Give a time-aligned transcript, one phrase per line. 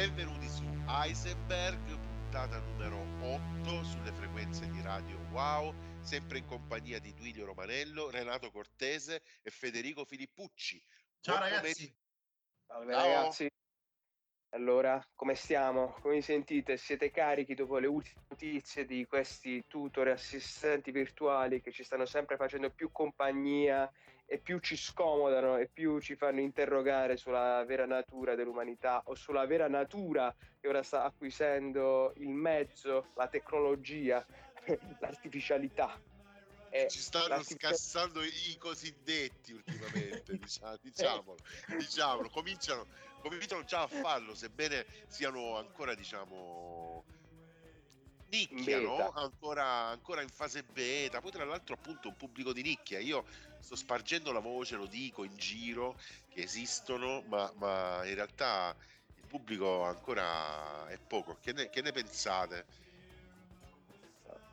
[0.00, 7.12] Benvenuti su Heisenberg, puntata numero 8 sulle frequenze di Radio Wow, sempre in compagnia di
[7.12, 10.82] Duilio Romanello, Renato Cortese e Federico Filippucci.
[11.20, 11.94] Ciao Buon ragazzi.
[12.66, 13.02] Salve Ciao.
[13.02, 13.50] ragazzi.
[14.54, 15.92] Allora, come stiamo?
[16.00, 16.78] Come vi sentite?
[16.78, 22.06] Siete carichi dopo le ultime notizie di questi tutor e assistenti virtuali che ci stanno
[22.06, 23.90] sempre facendo più compagnia
[24.24, 29.44] e più ci scomodano e più ci fanno interrogare sulla vera natura dell'umanità o sulla
[29.44, 34.24] vera natura che ora sta acquisendo il mezzo, la tecnologia,
[35.00, 36.00] l'artificialità.
[36.70, 41.36] Eh, ci stanno scassando i cosiddetti ultimamente, diciamo, diciamolo,
[41.76, 42.30] diciamolo.
[42.30, 42.86] Cominciano,
[43.20, 47.04] cominciano già a farlo, sebbene siano ancora, diciamo,
[48.30, 49.10] nicchia, no?
[49.10, 51.20] ancora, ancora, in fase beta.
[51.20, 52.98] Poi, tra l'altro, appunto, un pubblico di nicchia.
[52.98, 53.24] Io
[53.58, 55.96] sto spargendo la voce, lo dico in giro
[56.28, 58.74] che esistono, ma, ma in realtà
[59.16, 61.36] il pubblico ancora è poco.
[61.40, 62.88] Che ne, che ne pensate?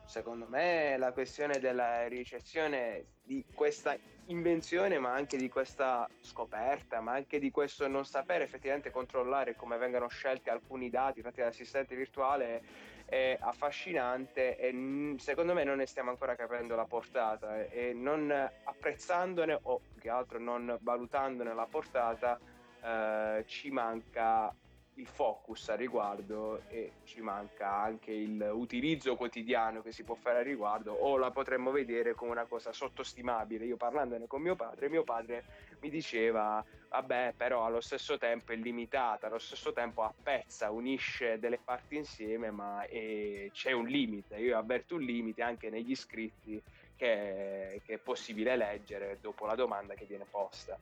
[0.07, 3.95] secondo me la questione della ricezione di questa
[4.27, 9.77] invenzione, ma anche di questa scoperta, ma anche di questo non sapere effettivamente controllare come
[9.77, 16.09] vengono scelti alcuni dati fatti dall'assistente virtuale è affascinante e secondo me non ne stiamo
[16.09, 18.29] ancora capendo la portata e non
[18.63, 22.37] apprezzandone o più che altro non valutandone la portata
[22.83, 24.53] eh, ci manca
[24.97, 30.43] il focus a riguardo e ci manca anche l'utilizzo quotidiano che si può fare a
[30.43, 33.65] riguardo o la potremmo vedere come una cosa sottostimabile.
[33.65, 35.45] Io parlandone con mio padre, mio padre
[35.81, 41.59] mi diceva vabbè però allo stesso tempo è limitata, allo stesso tempo appezza, unisce delle
[41.63, 46.61] parti insieme ma c'è un limite, io avverto un limite anche negli scritti
[46.95, 50.79] che, che è possibile leggere dopo la domanda che viene posta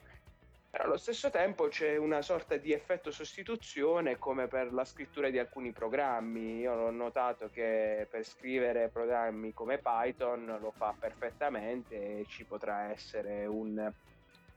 [0.75, 5.39] però allo stesso tempo c'è una sorta di effetto sostituzione come per la scrittura di
[5.39, 6.59] alcuni programmi.
[6.59, 12.91] Io ho notato che per scrivere programmi come Python lo fa perfettamente e ci potrà
[12.91, 13.89] essere un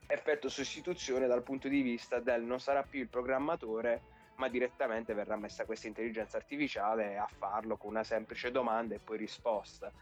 [0.08, 4.02] effetto sostituzione dal punto di vista del non sarà più il programmatore
[4.38, 9.18] ma direttamente verrà messa questa intelligenza artificiale a farlo con una semplice domanda e poi
[9.18, 9.92] risposta.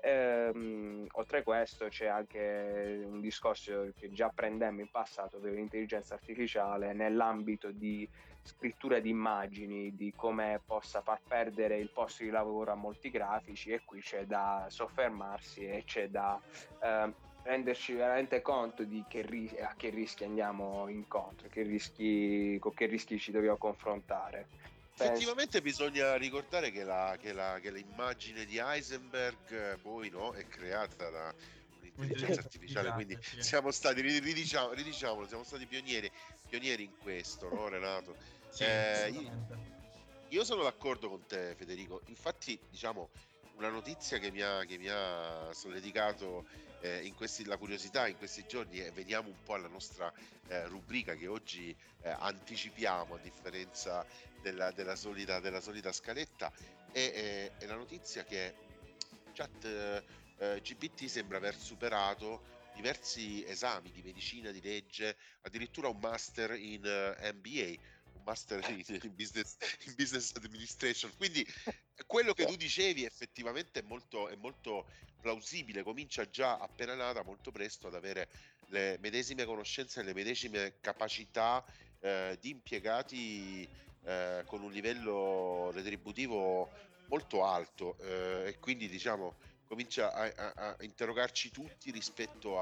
[0.00, 6.14] Ehm, oltre a questo c'è anche un discorso che già prendemmo in passato per l'intelligenza
[6.14, 8.08] artificiale nell'ambito di
[8.40, 13.70] scrittura di immagini, di come possa far perdere il posto di lavoro a molti grafici
[13.72, 16.40] e qui c'è da soffermarsi e c'è da
[16.80, 22.72] eh, renderci veramente conto di che ris- a che rischi andiamo incontro, che rischi, con
[22.72, 24.48] che rischi ci dobbiamo confrontare.
[25.04, 30.44] Effettivamente bisogna ricordare che, la, che, la, che l'immagine di Heisenberg eh, poi no, è
[30.48, 31.34] creata da
[31.78, 36.10] un'intelligenza artificiale, quindi siamo stati, ridiciamo, ridiciamolo, siamo stati pionieri,
[36.48, 38.16] pionieri in questo, no Renato?
[38.48, 39.30] Sì, eh, io,
[40.30, 43.08] io sono d'accordo con te Federico, infatti diciamo
[43.58, 46.46] una notizia che mi ha, che mi ha solleticato
[46.80, 50.12] eh, in questi, la curiosità in questi giorni e veniamo un po' alla nostra
[50.48, 54.06] eh, rubrica che oggi eh, anticipiamo a differenza
[54.50, 56.52] della, della, solita, della solita, scaletta
[56.92, 58.54] è, è, la notizia che
[59.32, 60.02] chat eh,
[60.38, 66.82] eh, GPT sembra aver superato diversi esami di medicina, di legge, addirittura un master in
[66.84, 69.56] uh, eh, MBA un master in business,
[69.86, 71.12] in business, administration.
[71.16, 71.46] Quindi
[72.06, 74.86] quello che tu dicevi effettivamente è molto, è molto
[75.20, 78.28] plausibile, comincia già appena nata molto presto ad avere
[78.68, 81.64] le medesime conoscenze e le medesime capacità
[82.00, 83.68] eh, di impiegati
[84.04, 86.70] eh, con un livello retributivo
[87.06, 89.36] molto alto eh, e quindi diciamo
[89.66, 92.58] comincia a, a, a interrogarci tutti rispetto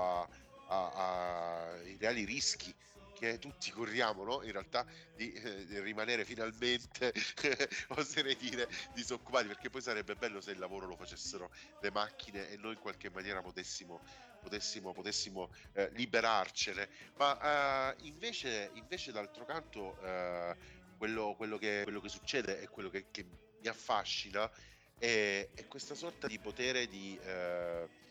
[0.67, 2.75] ai reali rischi
[3.17, 4.43] che tutti corriamo, no?
[4.43, 7.13] in realtà di, eh, di rimanere finalmente,
[7.97, 12.59] oserei dire, disoccupati, perché poi sarebbe bello se il lavoro lo facessero le macchine e
[12.59, 14.03] noi in qualche maniera potessimo,
[14.39, 16.89] potessimo, potessimo eh, liberarcene.
[17.15, 20.55] Ma eh, invece, invece, d'altro canto, eh,
[20.97, 23.25] quello, quello, che, quello, che, succede e quello che, che,
[23.61, 24.51] mi affascina
[24.99, 27.19] è, è, questa sorta di potere di...
[27.23, 28.05] Uh,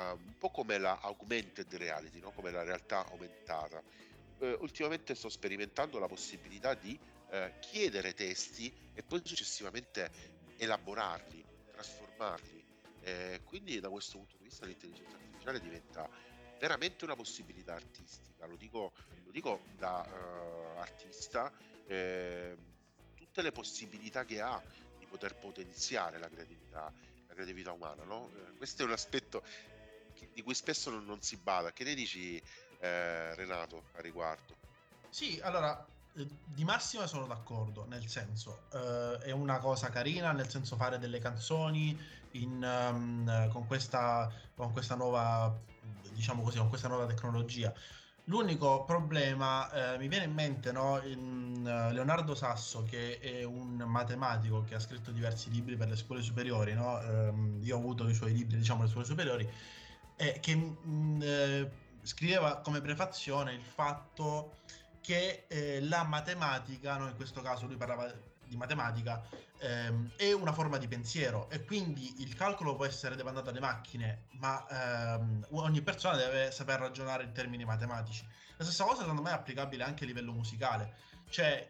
[0.00, 2.30] un po' come la augmented reality, no?
[2.30, 3.82] come la realtà aumentata
[4.40, 6.98] eh, ultimamente sto sperimentando la possibilità di
[7.30, 10.10] eh, chiedere testi e poi successivamente
[10.56, 12.64] elaborarli, trasformarli.
[13.02, 16.08] Eh, quindi da questo punto di vista l'intelligenza artificiale diventa
[16.58, 18.92] veramente una possibilità artistica, lo dico,
[19.24, 21.50] lo dico da uh, artista,
[21.90, 22.56] eh,
[23.16, 24.62] tutte le possibilità che ha
[24.98, 26.92] di poter potenziare la creatività,
[27.26, 28.04] la creatività umana.
[28.04, 28.30] No?
[28.34, 29.42] Eh, questo è un aspetto
[30.32, 31.72] di cui spesso non, non si bada.
[31.72, 32.40] Che ne dici
[32.78, 34.56] eh, Renato a riguardo?
[35.08, 35.84] Sì, allora
[36.14, 40.98] eh, di massima sono d'accordo, nel senso uh, è una cosa carina, nel senso fare
[40.98, 41.98] delle canzoni
[42.32, 45.58] in, um, con, questa, con questa nuova,
[46.12, 47.74] diciamo così, con questa nuova tecnologia.
[48.30, 53.82] L'unico problema, eh, mi viene in mente no, in, uh, Leonardo Sasso, che è un
[53.84, 56.96] matematico che ha scritto diversi libri per le scuole superiori, no?
[57.00, 59.50] um, io ho avuto i suoi libri, diciamo, alle scuole superiori,
[60.14, 61.70] eh, che mh, mm, eh,
[62.02, 64.58] scriveva come prefazione il fatto
[65.00, 68.12] che eh, la matematica, no, in questo caso lui parlava
[68.50, 69.22] di matematica,
[69.58, 71.48] ehm, è una forma di pensiero.
[71.48, 74.66] E quindi il calcolo può essere demandato alle macchine, ma
[75.14, 78.26] ehm, ogni persona deve saper ragionare in termini matematici.
[78.56, 80.96] La stessa cosa secondo me è applicabile anche a livello musicale,
[81.30, 81.66] cioè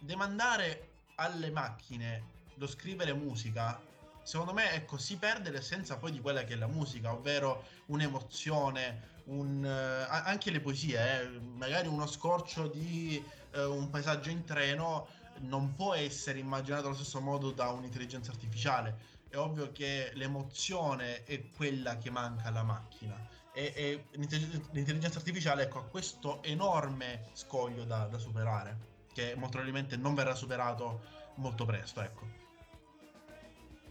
[0.00, 3.80] demandare alle macchine lo scrivere musica
[4.24, 9.12] secondo me ecco, si perde l'essenza poi di quella che è la musica, ovvero un'emozione,
[9.26, 13.22] un, uh, anche le poesie, eh, magari uno scorcio di
[13.54, 15.06] uh, un paesaggio in treno
[15.40, 19.12] non può essere immaginato allo stesso modo da un'intelligenza artificiale.
[19.28, 23.14] È ovvio che l'emozione è quella che manca alla macchina.
[23.52, 28.76] E, e l'intelligenza artificiale ecco, ha questo enorme scoglio da, da superare,
[29.12, 31.00] che molto probabilmente non verrà superato
[31.36, 32.00] molto presto.
[32.00, 32.42] Ecco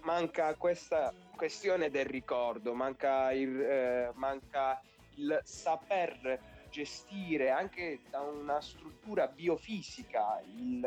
[0.04, 4.82] manca questa questione del ricordo, manca il, eh, manca
[5.16, 6.40] il saper
[6.74, 10.84] gestire anche da una struttura biofisica il,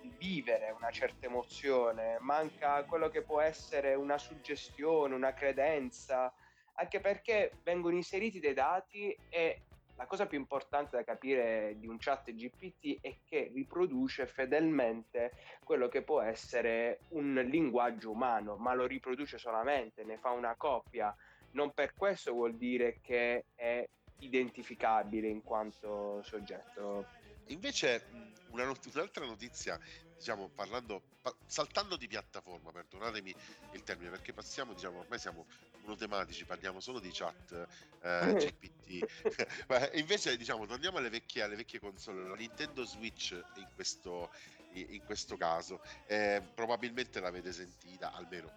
[0.00, 6.34] il, vivere una certa emozione, manca quello che può essere una suggestione, una credenza,
[6.74, 9.60] anche perché vengono inseriti dei dati e
[9.94, 15.86] la cosa più importante da capire di un chat GPT è che riproduce fedelmente quello
[15.86, 21.14] che può essere un linguaggio umano, ma lo riproduce solamente, ne fa una copia.
[21.52, 23.88] Non per questo vuol dire che è
[24.24, 27.06] identificabile in quanto soggetto.
[27.48, 28.02] Invece
[28.50, 29.78] una not- un'altra notizia,
[30.16, 33.34] diciamo, parlando, pa- saltando di piattaforma, perdonatemi
[33.72, 35.46] il termine, perché passiamo, diciamo, ormai siamo
[35.82, 37.66] monotematici, parliamo solo di chat
[38.02, 39.04] eh, GPT.
[39.98, 44.30] invece, diciamo, torniamo alle vecchie, alle vecchie console, la Nintendo Switch in questo,
[44.72, 48.52] in questo caso, eh, probabilmente l'avete sentita, almeno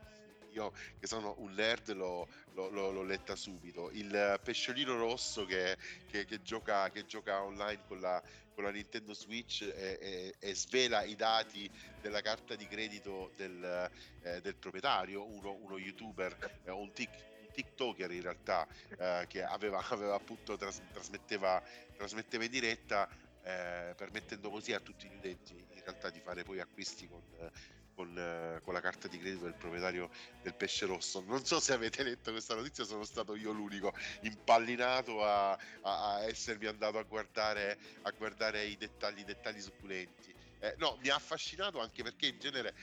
[0.58, 3.90] io che sono un nerd l'ho, l'ho, l'ho letta subito.
[3.92, 5.78] Il pesciolino rosso che,
[6.10, 8.22] che, che, gioca, che gioca online con la,
[8.54, 11.70] con la Nintendo Switch e, e, e, svela i dati
[12.02, 13.90] della carta di credito del,
[14.24, 17.10] eh, del proprietario, uno, uno youtuber, eh, un, tic,
[17.54, 21.62] TikToker in realtà, eh, che aveva, aveva appunto tras, trasmetteva,
[21.96, 23.08] trasmetteva in diretta
[23.44, 27.50] eh, permettendo così a tutti gli utenti in realtà di fare poi acquisti con, eh,
[27.98, 30.12] con, la carta di credito del proprietario
[30.44, 31.24] del pesce rosso.
[31.26, 36.24] Non so se avete letto questa notizia, sono stato io l'unico impallinato a, a, a
[36.26, 40.37] essermi andato a guardare, a guardare i dettagli, i dettagli succulenti.
[40.60, 42.74] Eh, no, mi ha affascinato anche perché in genere,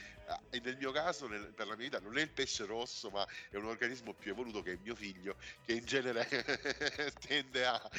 [0.51, 3.27] eh, nel mio caso, nel, per la mia vita, non è il pesce rosso, ma
[3.49, 6.25] è un organismo più evoluto che è mio figlio, che in genere
[7.19, 7.91] tende a,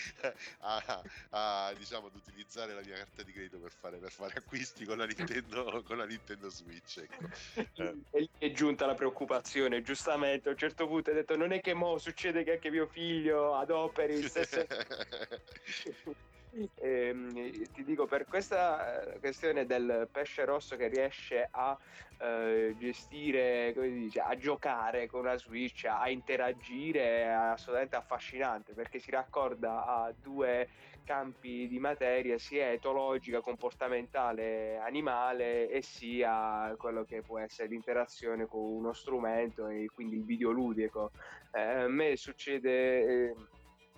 [0.61, 4.85] a, a, diciamo, ad utilizzare la mia carta di credito per fare, per fare acquisti
[4.85, 6.99] con la Nintendo, con la Nintendo Switch.
[6.99, 7.29] Ecco.
[7.75, 7.95] Eh.
[8.11, 10.49] E è giunta la preoccupazione, giustamente.
[10.49, 13.55] A un certo punto hai detto: Non è che mo succede che anche mio figlio
[13.55, 14.67] adoperi il stesso.
[16.57, 17.33] E, ehm,
[17.73, 21.77] ti dico, per questa eh, questione del pesce rosso che riesce a
[22.19, 28.73] eh, gestire, come si dice, a giocare con la Switch, a interagire, è assolutamente affascinante
[28.73, 30.69] perché si raccorda a due
[31.05, 38.61] campi di materia sia etologica, comportamentale, animale e sia quello che può essere l'interazione con
[38.61, 41.13] uno strumento e quindi il videoludico.
[41.53, 43.05] Eh, a me succede...
[43.05, 43.35] Eh,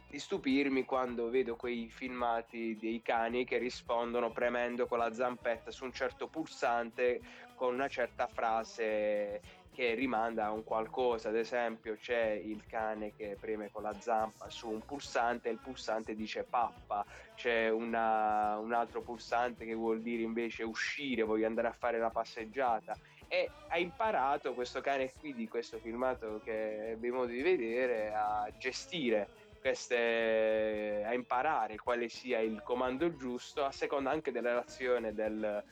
[0.08, 5.84] di stupirmi quando vedo quei filmati dei cani che rispondono premendo con la zampetta su
[5.84, 7.20] un certo pulsante
[7.54, 9.40] con una certa frase
[9.78, 14.48] che rimanda a un qualcosa, ad esempio c'è il cane che preme con la zampa
[14.50, 20.00] su un pulsante e il pulsante dice pappa, c'è una, un altro pulsante che vuol
[20.00, 22.96] dire invece uscire, voglio andare a fare la passeggiata.
[23.28, 28.50] E ha imparato questo cane qui di questo filmato che abbiamo modo di vedere a
[28.58, 29.28] gestire
[29.68, 35.62] queste, a imparare quale sia il comando giusto a seconda anche della reazione del,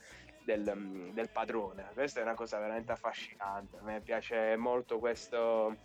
[0.43, 1.89] del, del, padrone.
[1.93, 3.77] Questa è una cosa veramente affascinante.
[3.77, 5.75] A me piace molto questo,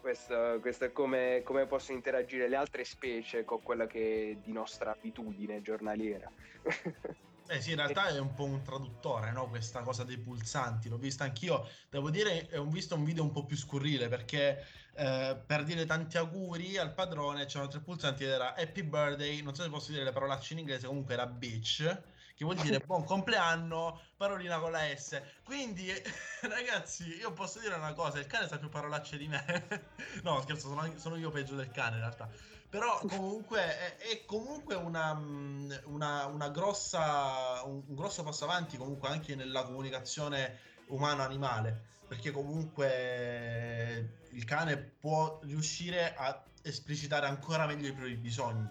[0.00, 4.92] questo, questo come, come possono interagire le altre specie con quella che è di nostra
[4.92, 6.30] abitudine giornaliera.
[7.52, 9.46] Eh sì, in realtà è un po' un traduttore, no?
[9.46, 10.88] Questa cosa dei pulsanti.
[10.88, 11.68] L'ho vista anch'io.
[11.90, 16.16] Devo dire, ho visto un video un po' più scurrile perché eh, per dire tanti
[16.16, 19.42] auguri al padrone c'erano tre pulsanti ed era Happy Birthday.
[19.42, 22.02] Non so se posso dire le parolacce in inglese, comunque era bitch,
[22.42, 25.20] che vuol dire buon compleanno, parolina con la S.
[25.44, 25.88] Quindi,
[26.42, 29.84] ragazzi, io posso dire una cosa: il cane sa più parolacce di me.
[30.22, 32.28] no, scherzo, sono, sono, io peggio del cane in realtà.
[32.68, 38.76] Però comunque è, è comunque una, mm, una, una grossa, un, un grosso passo avanti
[38.76, 47.88] comunque anche nella comunicazione umano-animale perché comunque il cane può riuscire a esplicitare ancora meglio
[47.88, 48.68] i propri bisogni.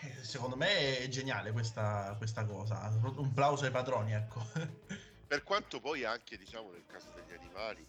[0.00, 2.88] Eh, secondo me è geniale questa, questa cosa.
[3.16, 4.44] Un plauso ai padroni, ecco.
[5.26, 7.84] Per quanto poi anche, diciamo, nel caso degli animali,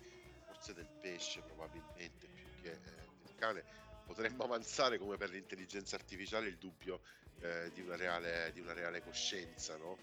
[0.45, 2.79] forse del pesce probabilmente più che eh,
[3.23, 3.63] del cane,
[4.05, 7.01] potremmo avanzare come per l'intelligenza artificiale il dubbio
[7.41, 9.97] eh, di, una reale, di, una reale, coscienza, no?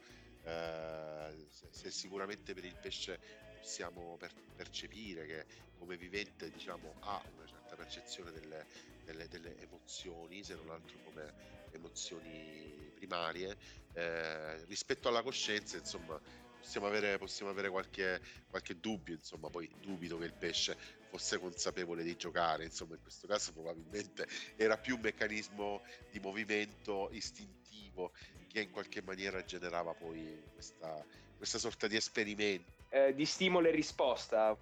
[0.44, 3.18] Eh, se, se, sicuramente per il pesce
[3.56, 5.46] possiamo per, percepire che
[5.78, 8.66] come vivente diciamo, ha una certa percezione delle,
[9.04, 11.32] delle, delle emozioni, se non altro come
[11.72, 13.56] emozioni primarie,
[13.92, 16.18] eh, rispetto alla coscienza, insomma,
[16.58, 20.76] possiamo avere, possiamo avere qualche, qualche, dubbio, insomma, poi dubito che il pesce
[21.08, 27.08] fosse consapevole di giocare, insomma, in questo caso probabilmente era più un meccanismo di movimento
[27.12, 28.12] istintivo
[28.48, 31.04] che in qualche maniera generava poi questa,
[31.36, 34.56] questa sorta di esperimento eh, di stimolo e risposta.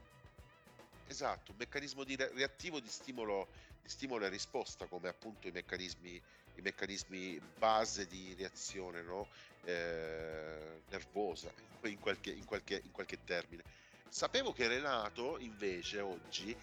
[1.06, 3.46] Esatto, un meccanismo di reattivo di stimolo,
[3.80, 6.20] di stimolo e risposta, come appunto i meccanismi,
[6.56, 9.28] i meccanismi base di reazione no?
[9.64, 13.62] eh, nervosa, in qualche, in, qualche, in qualche termine.
[14.08, 16.56] Sapevo che Renato invece oggi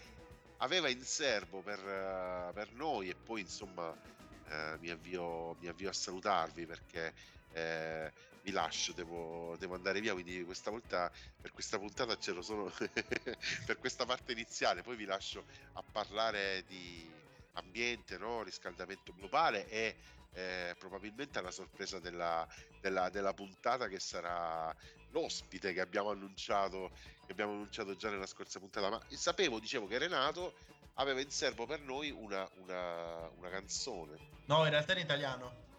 [0.58, 5.88] aveva in serbo per, uh, per noi e poi insomma uh, mi, avvio, mi, avvio,
[5.88, 7.12] a salutarvi perché
[7.52, 8.10] eh,
[8.42, 12.72] vi lascio, devo, devo, andare via, quindi questa volta per questa puntata c'ero solo
[13.66, 15.44] per questa parte iniziale, poi vi lascio
[15.74, 17.10] a parlare di
[17.54, 18.42] ambiente, no?
[18.42, 19.96] riscaldamento globale e
[20.34, 22.46] eh, probabilmente alla sorpresa della,
[22.80, 24.74] della, della, puntata che sarà
[25.10, 26.90] l'ospite che abbiamo annunciato
[27.26, 30.54] che abbiamo annunciato già nella scorsa puntata ma sapevo dicevo che Renato
[30.94, 35.70] aveva in serbo per noi una, una, una canzone no in realtà in italiano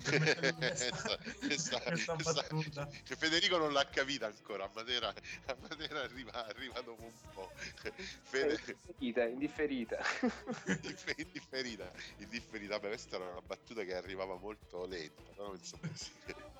[0.00, 1.80] questa, questa,
[2.50, 7.50] questa, Federico non l'ha capita ancora a Matera, a Matera arriva, arriva, dopo un po'
[8.22, 8.52] Fede...
[8.54, 9.98] indifferita indifferita.
[11.16, 12.74] Indifferita indifferita.
[12.78, 15.88] Vabbè, questa era una battuta che arrivava molto lenta però insomma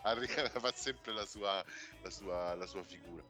[0.02, 1.64] arriva, fa sempre la sua,
[2.02, 3.22] la, sua, la sua figura.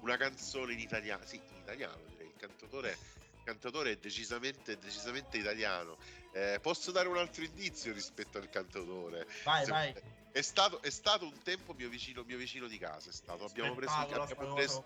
[0.00, 2.26] Una canzone in italiano sì in italiano direi.
[2.26, 3.14] Il cantatore
[3.46, 5.96] cantatore è decisamente, decisamente italiano.
[6.36, 9.26] Eh, posso dare un altro indizio rispetto al cantatore?
[9.42, 9.94] Vai, Se, vai.
[10.30, 13.08] È stato, è stato, un tempo mio vicino, mio vicino di casa.
[13.08, 13.46] È stato.
[13.46, 14.84] Abbiamo, preso il, abbiamo, preso,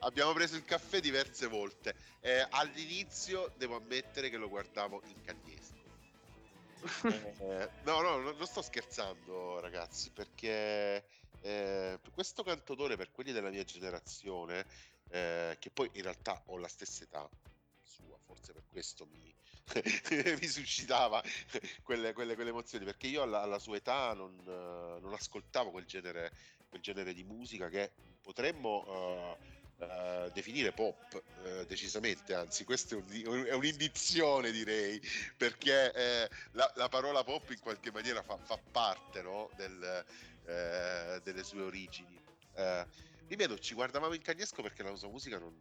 [0.00, 1.94] abbiamo preso, il, caffè diverse volte.
[2.18, 5.76] Eh, all'inizio devo ammettere che lo guardavo in cagnesco.
[7.48, 11.04] eh, no, no, non sto scherzando, ragazzi, perché
[11.42, 14.66] eh, questo cantatore, per quelli della mia generazione,
[15.10, 17.28] eh, che poi in realtà ho la stessa età,
[17.84, 19.32] sua, forse per questo mi,
[20.40, 21.22] mi suscitava
[21.82, 26.32] quelle, quelle, quelle, emozioni, perché io alla, alla sua età non, non, ascoltavo quel genere,
[26.68, 29.36] quel genere di musica che potremmo...
[29.40, 35.00] Uh, Uh, definire pop uh, decisamente, anzi questa è, un, è, un'indizione direi,
[35.36, 39.48] perché eh, la, la, parola pop in qualche maniera fa, fa parte no?
[39.54, 40.04] Del,
[40.46, 42.20] eh, delle sue origini.
[43.28, 45.56] ripeto, ci guardavamo in cagnesco perché la sua musica non,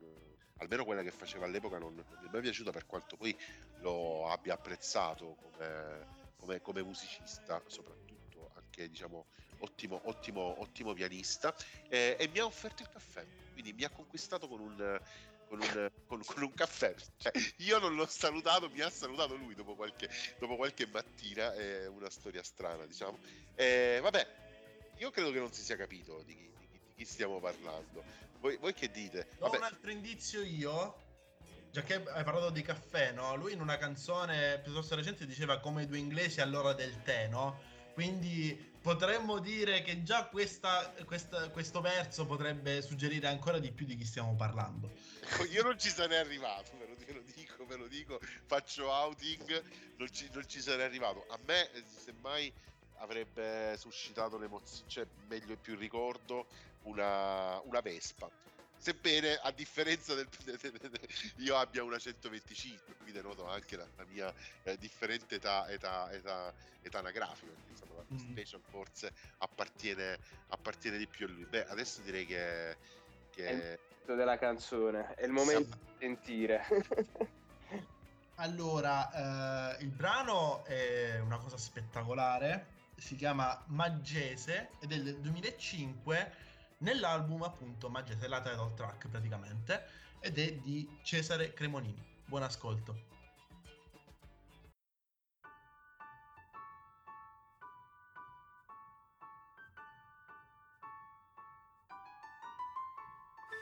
[0.58, 3.38] almeno quella che faceva all'epoca non, non mi è mai piaciuta per quanto poi
[3.80, 6.06] lo abbia apprezzato come,
[6.38, 9.26] come, come musicista soprattutto anche diciamo
[9.60, 11.56] ottimo, ottimo, ottimo pianista
[11.90, 15.02] eh, e mi ha offerto il caffè quindi mi ha conquistato con un,
[15.48, 16.94] con un, con, con un, caffè.
[17.18, 21.54] Cioè, io non l'ho salutato, mi ha salutato lui dopo qualche, dopo qualche mattina.
[21.54, 23.18] È una storia strana, diciamo.
[23.56, 24.28] Eh, vabbè,
[24.98, 28.04] io credo che non si sia capito di chi, di chi, di chi stiamo parlando.
[28.39, 29.29] Voi, voi che dite?
[29.39, 31.06] Do un altro indizio io.
[31.72, 33.36] Già che hai parlato di caffè, no?
[33.36, 37.60] Lui in una canzone piuttosto recente diceva come due inglesi all'ora del tè, no?
[37.94, 43.96] Quindi potremmo dire che già questa, questa, questo verso potrebbe suggerire ancora di più di
[43.98, 44.91] chi stiamo parlando.
[45.51, 49.63] Io non ci sarei arrivato, ve lo, ve lo dico, ve lo dico, faccio outing,
[49.98, 51.25] non ci, non ci sarei arrivato.
[51.29, 51.70] A me,
[52.03, 52.51] semmai,
[53.00, 56.48] avrebbe suscitato l'emozione, cioè meglio e più ricordo
[56.88, 58.29] una, una Vespa.
[58.79, 60.27] Sebbene a differenza del
[61.38, 66.53] io abbia una 125, qui denoto anche la, la mia eh, differente età, età, età,
[66.82, 68.32] età anagrafica, insomma la mm.
[68.32, 71.46] Station forse appartiene, appartiene di più a lui.
[71.46, 72.77] Beh, adesso direi che,
[73.32, 73.46] che...
[73.48, 75.84] è il della canzone, è il momento Siamo...
[75.84, 76.63] di sentire.
[78.36, 86.32] allora, eh, il brano è una cosa spettacolare si chiama Maggese ed è del 2005
[86.79, 89.86] nell'album appunto Maggese, la title track praticamente,
[90.19, 92.03] ed è di Cesare Cremonini.
[92.25, 93.15] Buon ascolto.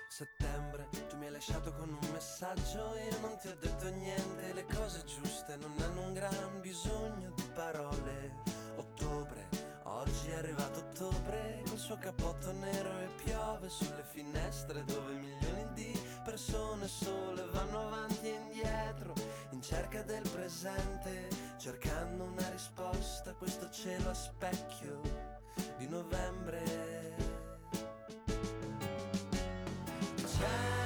[0.07, 4.63] Settembre, tu mi hai lasciato con un messaggio Io non ti ho detto niente, le
[4.63, 8.31] cose giuste non hanno un gran bisogno di parole
[8.77, 9.50] Ottobre,
[9.96, 16.00] oggi è arrivato ottobre Col suo cappotto nero e piove sulle finestre Dove milioni di
[16.24, 19.14] persone sole vanno avanti e indietro
[19.52, 25.02] In cerca del presente, cercando una risposta a questo cielo a specchio
[25.78, 26.64] di novembre.
[30.16, 30.85] Dicembre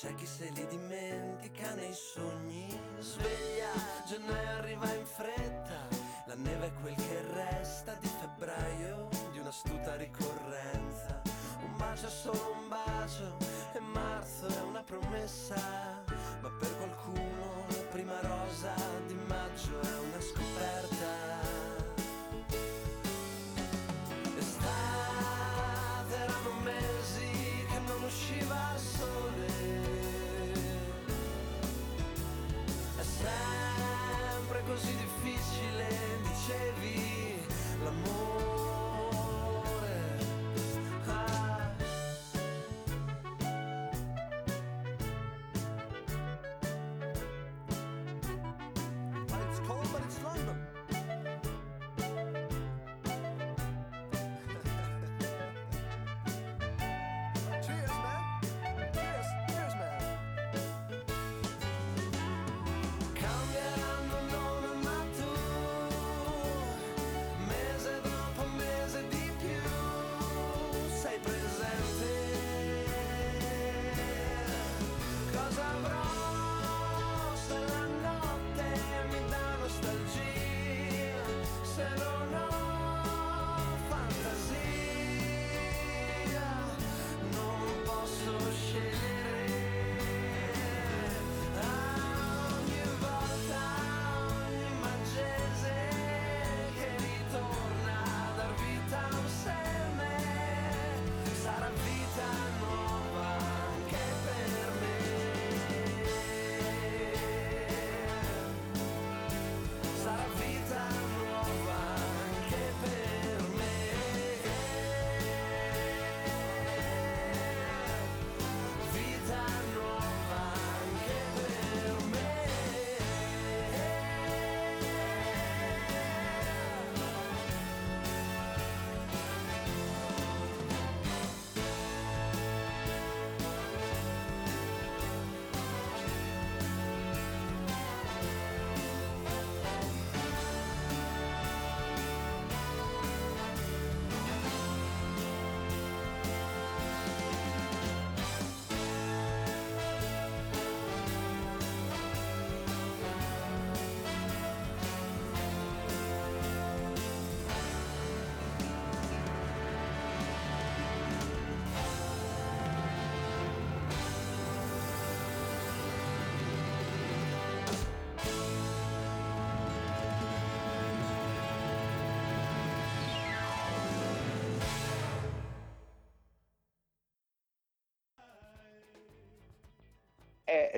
[0.00, 2.68] c'è chi se li dimentica nei sogni.
[3.00, 3.72] Sveglia,
[4.06, 5.88] gennaio arriva in fretta,
[6.26, 11.20] la neve è quel che resta di febbraio, di un'astuta ricorrenza.
[11.64, 13.36] Un bacio è solo un bacio
[13.72, 15.87] e marzo è una promessa,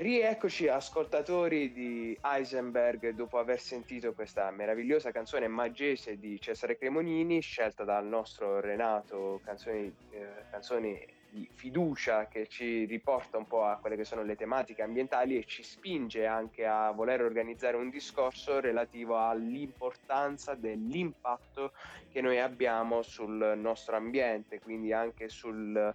[0.01, 7.85] rieccoci ascoltatori di Heisenberg dopo aver sentito questa meravigliosa canzone maggese di Cesare Cremonini scelta
[7.85, 13.95] dal nostro Renato, canzoni, eh, canzoni di fiducia che ci riporta un po' a quelle
[13.95, 19.19] che sono le tematiche ambientali e ci spinge anche a voler organizzare un discorso relativo
[19.19, 21.73] all'importanza dell'impatto
[22.11, 25.95] che noi abbiamo sul nostro ambiente, quindi anche sul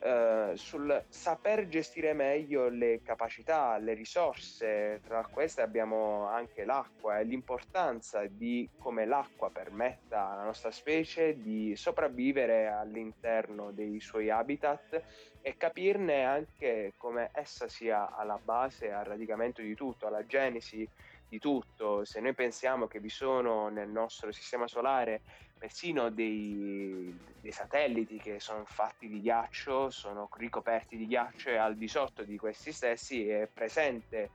[0.00, 7.24] eh, sul saper gestire meglio le capacità, le risorse, tra queste abbiamo anche l'acqua e
[7.24, 15.02] l'importanza di come l'acqua permetta alla nostra specie di sopravvivere all'interno dei suoi habitat
[15.40, 20.88] e capirne anche come essa sia alla base, al radicamento di tutto, alla genesi
[21.28, 22.04] di tutto.
[22.04, 25.22] Se noi pensiamo che vi sono nel nostro sistema solare
[25.58, 31.76] persino dei, dei, satelliti che sono fatti di ghiaccio, sono ricoperti di ghiaccio e al
[31.76, 34.30] di sotto di questi stessi è presente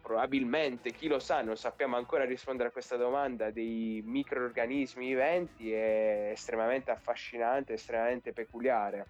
[0.00, 6.30] probabilmente, chi lo sa, non sappiamo ancora rispondere a questa domanda, dei microorganismi viventi è
[6.32, 9.06] estremamente affascinante, estremamente peculiare.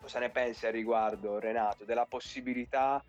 [0.00, 3.02] Cosa ne pensi a riguardo Renato della possibilità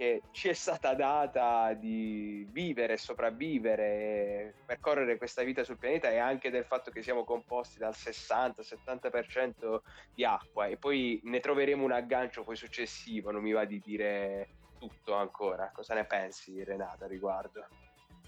[0.00, 6.48] che ci è stata data di vivere, sopravvivere, percorrere questa vita sul pianeta e anche
[6.48, 9.80] del fatto che siamo composti dal 60-70%
[10.14, 14.48] di acqua e poi ne troveremo un aggancio poi successivo, non mi va di dire
[14.78, 15.70] tutto ancora.
[15.70, 17.66] Cosa ne pensi Renata a riguardo?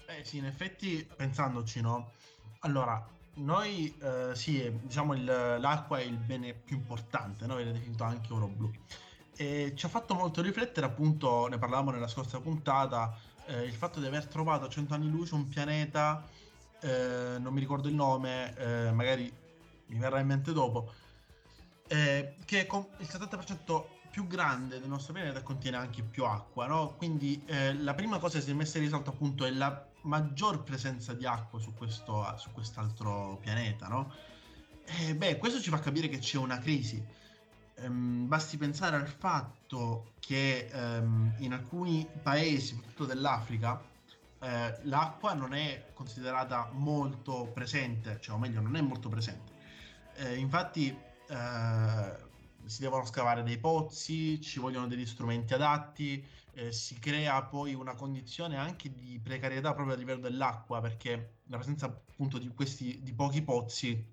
[0.05, 2.11] Eh sì, in effetti pensandoci, no?
[2.59, 3.03] Allora,
[3.37, 7.55] noi eh, sì, diciamo il, l'acqua è il bene più importante, no?
[7.55, 8.71] Viene definito anche oro blu
[9.35, 13.99] e ci ha fatto molto riflettere, appunto, ne parlavamo nella scorsa puntata, eh, il fatto
[13.99, 16.27] di aver trovato a 100 anni luce un pianeta,
[16.79, 19.31] eh, non mi ricordo il nome, eh, magari
[19.87, 20.93] mi verrà in mente dopo,
[21.87, 26.93] eh, che è il 70% più grande del nostro pianeta contiene anche più acqua, no?
[26.97, 30.63] Quindi eh, la prima cosa che si è messa in risalto appunto è la maggior
[30.63, 34.13] presenza di acqua su, questo, su quest'altro pianeta, no?
[34.85, 37.03] E beh, questo ci fa capire che c'è una crisi
[37.83, 43.81] ehm, basti pensare al fatto che ehm, in alcuni paesi, soprattutto dell'Africa,
[44.39, 49.51] eh, l'acqua non è considerata molto presente, cioè o meglio non è molto presente.
[50.15, 50.89] Eh, infatti
[51.27, 52.17] eh,
[52.65, 57.95] si devono scavare dei pozzi, ci vogliono degli strumenti adatti, eh, si crea poi una
[57.95, 63.13] condizione anche di precarietà proprio a livello dell'acqua perché la presenza appunto di questi di
[63.13, 64.11] pochi pozzi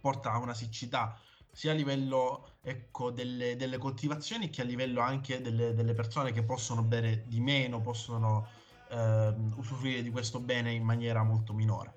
[0.00, 1.16] porta a una siccità
[1.54, 6.42] sia a livello ecco, delle, delle, coltivazioni che a livello anche delle, delle, persone che
[6.42, 8.48] possono bere di meno, possono
[8.90, 11.94] eh, usufruire di questo bene in maniera molto minore.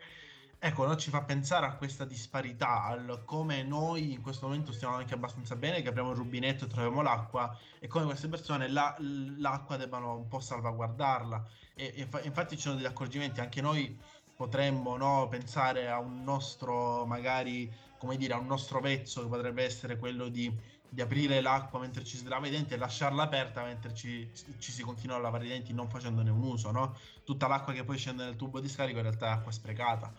[0.60, 4.96] Ecco, no, ci fa pensare a questa disparità, al come noi in questo momento stiamo
[4.96, 8.96] anche abbastanza bene, che apriamo il rubinetto e troviamo l'acqua, e come queste persone la,
[9.00, 11.48] l'acqua debbano un po' salvaguardarla.
[11.76, 14.00] E, e infatti ci sono degli accorgimenti, anche noi
[14.36, 19.64] potremmo no, pensare a un nostro magari come dire, a un nostro vezzo che potrebbe
[19.64, 20.52] essere quello di,
[20.90, 24.30] di aprire l'acqua mentre ci si lava i denti e lasciarla aperta mentre ci,
[24.60, 26.98] ci, si continua a lavare i denti non facendone un uso, no?
[27.24, 30.14] Tutta l'acqua che poi scende nel tubo di scarico in realtà è acqua sprecata.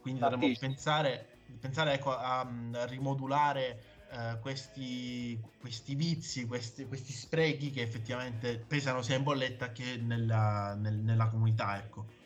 [0.00, 1.26] Quindi dovremmo pensare,
[1.60, 9.02] pensare ecco, a, a, rimodulare uh, questi, questi, vizi, questi, questi, sprechi che effettivamente pesano
[9.02, 12.17] sia in bolletta che nella, nel, nella comunità, ecco.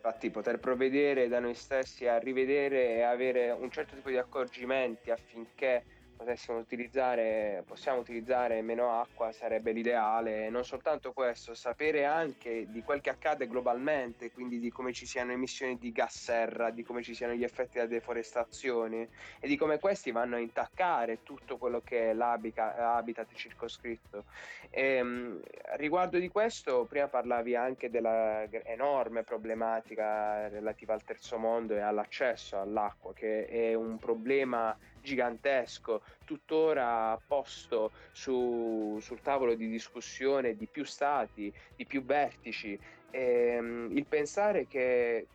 [0.00, 5.10] Infatti poter provvedere da noi stessi a rivedere e avere un certo tipo di accorgimenti
[5.10, 5.84] affinché
[6.18, 10.50] potessimo utilizzare, possiamo utilizzare meno acqua sarebbe l'ideale.
[10.50, 15.30] Non soltanto questo, sapere anche di quel che accade globalmente, quindi di come ci siano
[15.30, 19.78] emissioni di gas serra, di come ci siano gli effetti della deforestazione e di come
[19.78, 24.24] questi vanno a intaccare tutto quello che è l'habitat circoscritto.
[24.70, 25.40] E, ehm,
[25.76, 32.58] riguardo di questo, prima parlavi anche della enorme problematica relativa al terzo mondo e all'accesso
[32.58, 34.76] all'acqua, che è un problema
[35.08, 42.78] gigantesco, tuttora posto su, sul tavolo di discussione di più stati, di più vertici.
[43.10, 45.26] E, ehm, il pensare che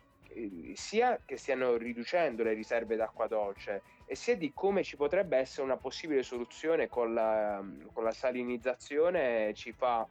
[0.74, 5.62] sia che stiano riducendo le riserve d'acqua dolce e sia di come ci potrebbe essere
[5.62, 10.06] una possibile soluzione con la, con la salinizzazione ci fa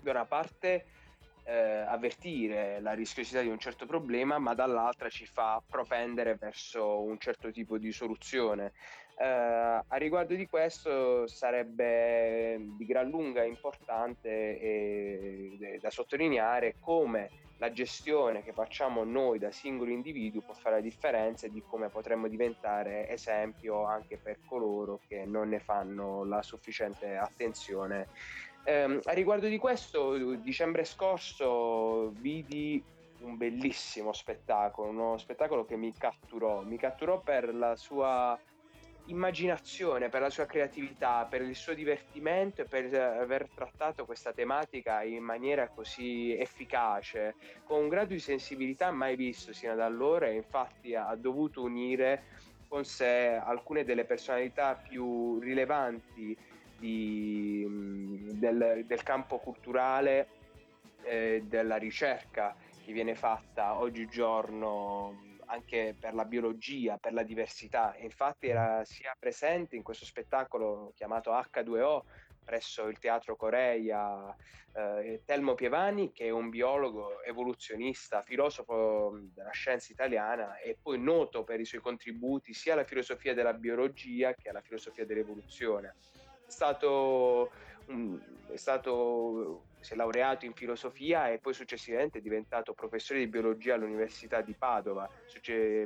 [0.00, 0.86] da una parte
[1.44, 7.18] eh, avvertire la rischiosità di un certo problema, ma dall'altra ci fa propendere verso un
[7.18, 8.72] certo tipo di soluzione.
[9.18, 17.28] Eh, a riguardo di questo sarebbe di gran lunga importante e, da sottolineare come
[17.58, 21.90] la gestione che facciamo noi da singoli individui può fare la differenza e di come
[21.90, 28.08] potremmo diventare esempio anche per coloro che non ne fanno la sufficiente attenzione
[28.64, 32.82] Eh, a riguardo di questo, dicembre scorso vidi
[33.20, 38.38] un bellissimo spettacolo, uno spettacolo che mi catturò, mi catturò per la sua
[39.06, 45.02] immaginazione, per la sua creatività, per il suo divertimento e per aver trattato questa tematica
[45.02, 50.34] in maniera così efficace, con un grado di sensibilità mai visto sino ad allora e
[50.34, 52.24] infatti ha dovuto unire
[52.68, 56.36] con sé alcune delle personalità più rilevanti
[56.82, 57.64] di,
[58.34, 60.26] del, del, campo culturale,
[61.04, 67.94] eh, della ricerca che viene fatta oggigiorno anche per la biologia, per la diversità.
[67.98, 72.02] Infatti era sia presente in questo spettacolo chiamato H2O
[72.44, 74.34] presso il Teatro Coreia
[74.74, 81.44] eh, Telmo Pievani, che è un biologo evoluzionista, filosofo della scienza italiana e poi noto
[81.44, 85.94] per i suoi contributi sia alla filosofia della biologia che alla filosofia dell'evoluzione.
[86.52, 87.50] Stato,
[87.86, 93.26] um, è stato si è laureato in filosofia e poi successivamente è diventato professore di
[93.26, 95.08] biologia all'Università di Padova.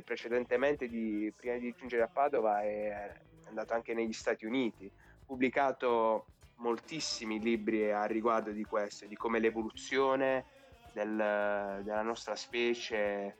[0.03, 3.11] Precedentemente, di, prima di giungere a Padova, è
[3.45, 4.91] andato anche negli Stati Uniti.
[5.25, 6.25] Pubblicato
[6.57, 10.45] moltissimi libri a riguardo di questo, di come l'evoluzione
[10.93, 13.35] del, della nostra specie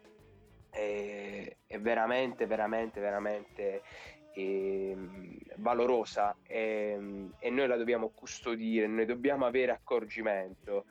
[0.70, 3.84] è, è veramente, veramente, veramente
[4.38, 4.96] e,
[5.56, 6.96] valorosa e,
[7.40, 10.86] e, noi la dobbiamo custodire, noi dobbiamo avere accorgimento.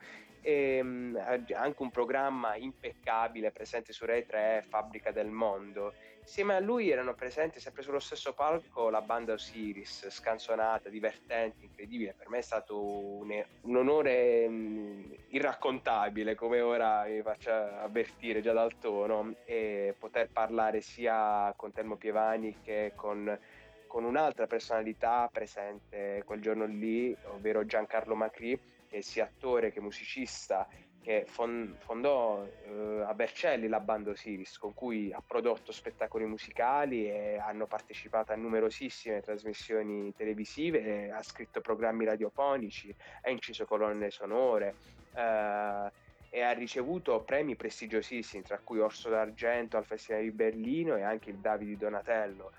[0.47, 5.93] E, anche un programma impeccabile presente su Rai 3, Fabbrica del Mondo.
[6.21, 12.15] Insieme a lui erano presenti sempre sullo stesso palco la banda Osiris, scanzonata, divertente, incredibile.
[12.17, 18.53] Per me è stato un, un onore mh, irraccontabile, come ora mi faccio avvertire già
[18.53, 23.37] dal tono, e poter parlare sia con Telmo Pievani che con,
[23.85, 30.67] con un'altra personalità presente quel giorno lì, ovvero Giancarlo Macri, che sia attore che musicista
[31.07, 37.37] che fondò eh, a Vercelli la banda Osiris, con cui ha prodotto spettacoli musicali e
[37.37, 44.75] hanno partecipato a numerosissime trasmissioni televisive, ha scritto programmi radiofonici, ha inciso colonne sonore
[45.15, 45.91] eh,
[46.29, 51.29] e ha ricevuto premi prestigiosissimi, tra cui Orso d'Argento al Festival di Berlino e anche
[51.29, 52.51] il Davide Donatello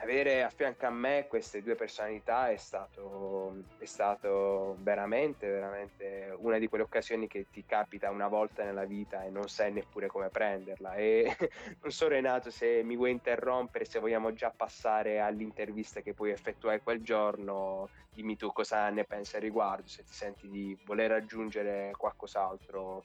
[0.00, 6.58] avere a fianco a me queste due personalità è stato, è stato veramente, veramente una
[6.58, 10.28] di quelle occasioni che ti capita una volta nella vita e non sai neppure come
[10.28, 10.94] prenderla.
[10.94, 11.36] E
[11.82, 16.80] non so Renato se mi vuoi interrompere, se vogliamo già passare all'intervista che puoi effettuare
[16.80, 21.92] quel giorno, dimmi tu cosa ne pensi al riguardo, se ti senti di voler aggiungere
[21.96, 23.02] qualcos'altro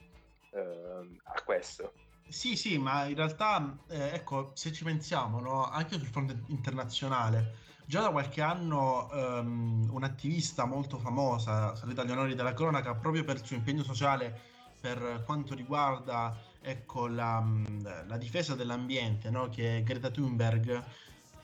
[0.50, 1.92] eh, a questo.
[2.26, 7.58] Sì, sì, ma in realtà, eh, ecco, se ci pensiamo, no, anche sul fronte internazionale,
[7.86, 13.36] già da qualche anno um, un'attivista molto famosa, salita agli onori della cronaca, proprio per
[13.36, 14.40] il suo impegno sociale
[14.80, 17.42] per quanto riguarda ecco, la,
[18.06, 20.82] la difesa dell'ambiente, no, che è Greta Thunberg,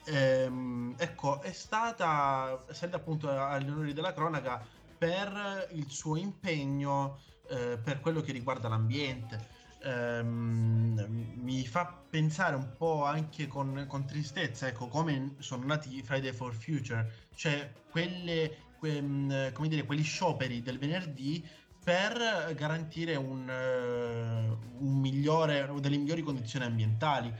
[0.05, 4.67] ehm, ecco, è stata salita appunto agli onori della cronaca
[4.97, 12.73] per il suo impegno eh, per quello che riguarda l'ambiente ehm, mi fa pensare un
[12.77, 19.51] po' anche con, con, tristezza, ecco, come sono nati Friday for Future, cioè quelle, que,
[19.53, 21.45] come dire, quegli scioperi del venerdì
[21.83, 27.33] per garantire un, uh, un migliore, delle migliori condizioni ambientali.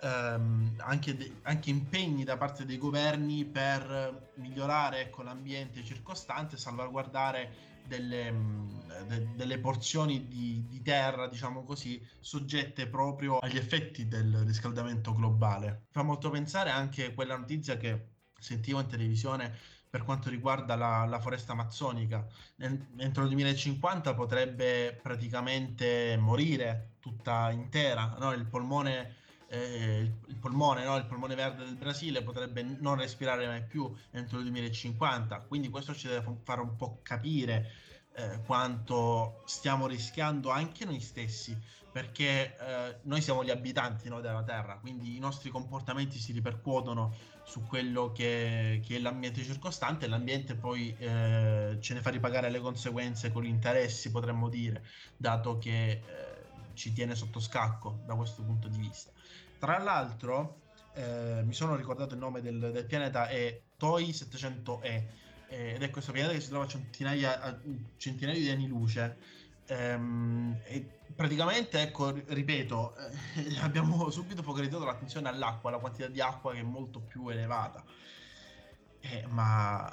[0.00, 7.67] Um, anche, de- anche, impegni da parte dei governi per migliorare ecco, l'ambiente circostante, salvaguardare
[7.88, 8.32] delle,
[9.08, 15.86] de, delle porzioni di, di, terra, diciamo così, soggette proprio agli effetti del riscaldamento globale.
[15.90, 19.56] Fa molto pensare anche quella notizia che sentivo in televisione
[19.90, 22.26] per quanto riguarda la, la foresta amazzonica.
[22.58, 28.32] Entro il 2050 potrebbe praticamente morire tutta intera, no?
[28.32, 29.16] il polmone
[29.48, 30.96] eh, il polmone, no?
[30.96, 35.94] il polmone verde del Brasile potrebbe non respirare mai più entro il 2050, quindi questo
[35.94, 37.70] ci deve fare un po' capire
[38.14, 41.56] eh, quanto stiamo rischiando anche noi stessi,
[41.90, 47.14] perché eh, noi siamo gli abitanti no, della Terra, quindi i nostri comportamenti si ripercuotono
[47.44, 52.50] su quello che, che è l'ambiente circostante e l'ambiente poi eh, ce ne fa ripagare
[52.50, 54.84] le conseguenze con gli interessi, potremmo dire,
[55.16, 56.02] dato che eh,
[56.74, 59.10] ci tiene sotto scacco da questo punto di vista.
[59.58, 60.60] Tra l'altro,
[60.94, 65.02] eh, mi sono ricordato il nome del, del pianeta, è Toi 700E,
[65.48, 67.58] eh, ed è questo pianeta che si trova a centinaia, a
[67.96, 69.16] centinaia di anni luce.
[69.66, 76.52] Ehm, e praticamente, ecco, ripeto, eh, abbiamo subito focalizzato l'attenzione all'acqua, la quantità di acqua
[76.52, 77.84] che è molto più elevata.
[79.00, 79.92] Eh, ma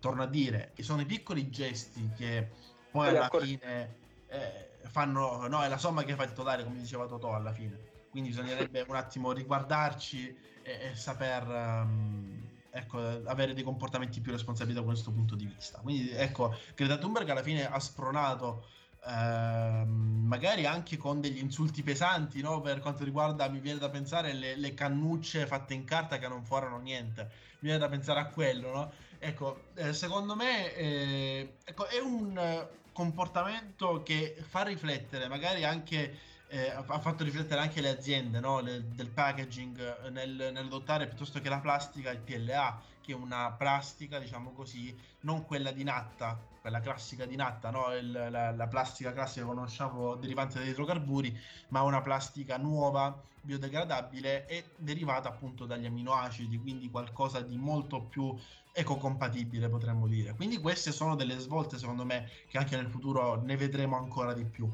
[0.00, 2.50] torno a dire, sono i piccoli gesti che
[2.90, 3.96] poi alla fine
[4.28, 7.87] eh, fanno, no, è la somma che fa il totale, come diceva Totò alla fine.
[8.18, 14.74] Quindi bisognerebbe un attimo riguardarci e, e saper ehm, ecco, avere dei comportamenti più responsabili
[14.74, 15.78] da questo punto di vista.
[15.78, 18.66] Quindi ecco, Greta Thunberg alla fine ha spronato
[19.06, 22.60] ehm, magari anche con degli insulti pesanti, no?
[22.60, 26.44] Per quanto riguarda, mi viene da pensare, le, le cannucce fatte in carta che non
[26.44, 27.22] fuorano niente.
[27.60, 28.90] Mi viene da pensare a quello, no?
[29.20, 36.70] Ecco, eh, secondo me eh, ecco, è un comportamento che fa riflettere, magari anche eh,
[36.70, 38.60] ha fatto riflettere anche le aziende no?
[38.60, 43.52] Le- del packaging eh, nel, nell'adottare piuttosto che la plastica il PLA, che è una
[43.52, 47.94] plastica, diciamo così, non quella di natta, quella classica di natta, no?
[47.94, 54.46] Il- la, la plastica classica che conosciamo derivante dai idrocarburi, ma una plastica nuova, biodegradabile
[54.46, 58.34] e derivata appunto dagli aminoacidi, quindi qualcosa di molto più
[58.72, 60.34] ecocompatibile potremmo dire.
[60.34, 64.44] Quindi queste sono delle svolte secondo me che anche nel futuro ne vedremo ancora di
[64.48, 64.70] più.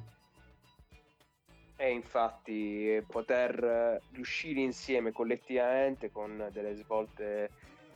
[1.85, 7.51] E infatti poter eh, riuscire insieme collettivamente con delle svolte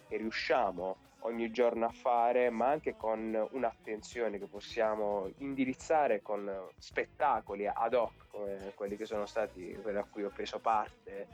[0.07, 7.67] che riusciamo ogni giorno a fare, ma anche con un'attenzione che possiamo indirizzare con spettacoli
[7.67, 11.29] ad hoc come quelli che sono stati quelli a cui ho preso parte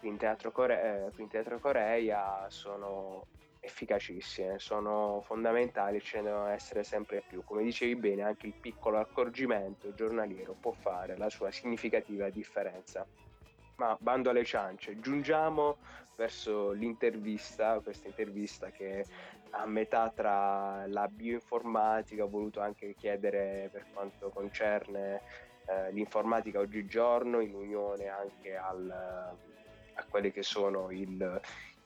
[0.00, 3.24] in Teatro, Core- eh, in Teatro Coreia sono
[3.60, 7.42] efficacissime, sono fondamentali, ce ne devono essere sempre più.
[7.44, 13.06] Come dicevi bene, anche il piccolo accorgimento giornaliero può fare la sua significativa differenza.
[13.76, 15.76] Ma bando alle ciance, giungiamo
[16.16, 19.04] verso l'intervista, questa intervista che
[19.50, 25.22] a metà tra la bioinformatica, ho voluto anche chiedere per quanto concerne
[25.66, 31.40] eh, l'informatica oggigiorno, in unione anche al, a quelli che sono il,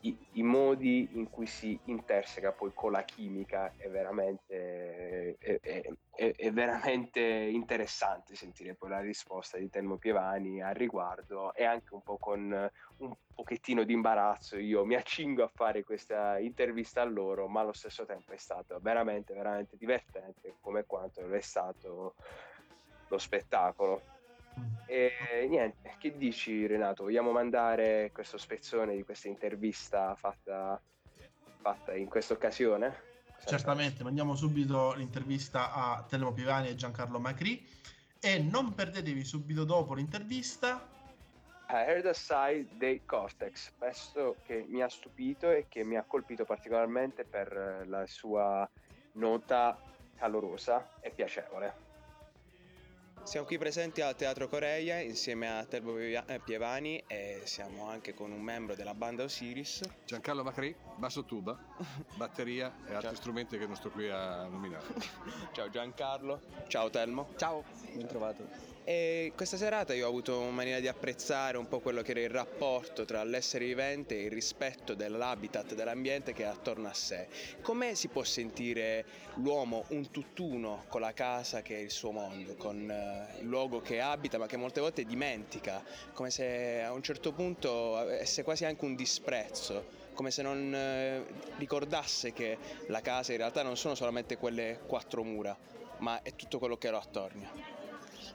[0.04, 6.34] i, i modi in cui si interseca poi con la chimica è veramente, è, è-
[6.36, 12.02] è- veramente interessante sentire poi la risposta di Telmo Pievani al riguardo e anche un
[12.02, 17.48] po' con un pochettino di imbarazzo io mi accingo a fare questa intervista a loro
[17.48, 22.14] ma allo stesso tempo è stato veramente veramente divertente come quanto lo è stato
[23.08, 24.02] lo spettacolo
[24.86, 27.04] e niente, che dici Renato?
[27.04, 30.80] Vogliamo mandare questo spezzone di questa intervista fatta,
[31.60, 33.10] fatta in questa occasione?
[33.44, 37.66] Certamente, mandiamo subito l'intervista a Telmo Pivani e Giancarlo Macri
[38.20, 40.88] e non perdetevi subito dopo l'intervista
[41.74, 46.04] I heard a sigh dei Cortex, pezzo che mi ha stupito e che mi ha
[46.04, 48.68] colpito particolarmente per la sua
[49.12, 49.80] nota
[50.16, 51.81] calorosa e piacevole.
[53.24, 58.14] Siamo qui presenti al Teatro Coreia insieme a Telmo Pia- eh, Pievani e siamo anche
[58.14, 59.80] con un membro della banda Osiris.
[60.04, 61.56] Giancarlo Macri, basso tuba,
[62.16, 63.14] batteria e altri Ciao.
[63.14, 64.84] strumenti che non sto qui a nominare.
[65.52, 66.40] Ciao Giancarlo.
[66.68, 67.28] Ciao Telmo.
[67.36, 68.71] Ciao, ben trovato.
[68.84, 72.30] E questa serata io ho avuto maniera di apprezzare un po' quello che era il
[72.30, 77.28] rapporto tra l'essere vivente e il rispetto dell'habitat, dell'ambiente che è attorno a sé.
[77.60, 79.04] Come si può sentire
[79.34, 83.80] l'uomo un tutt'uno con la casa che è il suo mondo, con eh, il luogo
[83.80, 88.64] che abita ma che molte volte dimentica, come se a un certo punto avesse quasi
[88.64, 91.24] anche un disprezzo, come se non eh,
[91.56, 95.56] ricordasse che la casa in realtà non sono solamente quelle quattro mura,
[95.98, 97.71] ma è tutto quello che era attorno.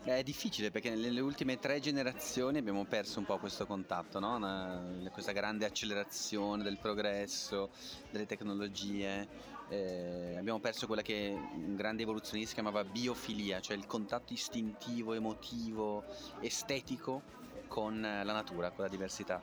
[0.08, 4.36] È difficile perché nelle ultime tre generazioni abbiamo perso un po' questo contatto, no?
[4.38, 4.82] Una-
[5.12, 7.70] questa grande accelerazione del progresso,
[8.10, 9.28] delle tecnologie.
[9.70, 16.06] eh, abbiamo perso quella che un grande evoluzionista chiamava biofilia, cioè il contatto istintivo, emotivo,
[16.40, 17.26] estetico
[17.68, 19.42] con eh, la natura, con la diversità.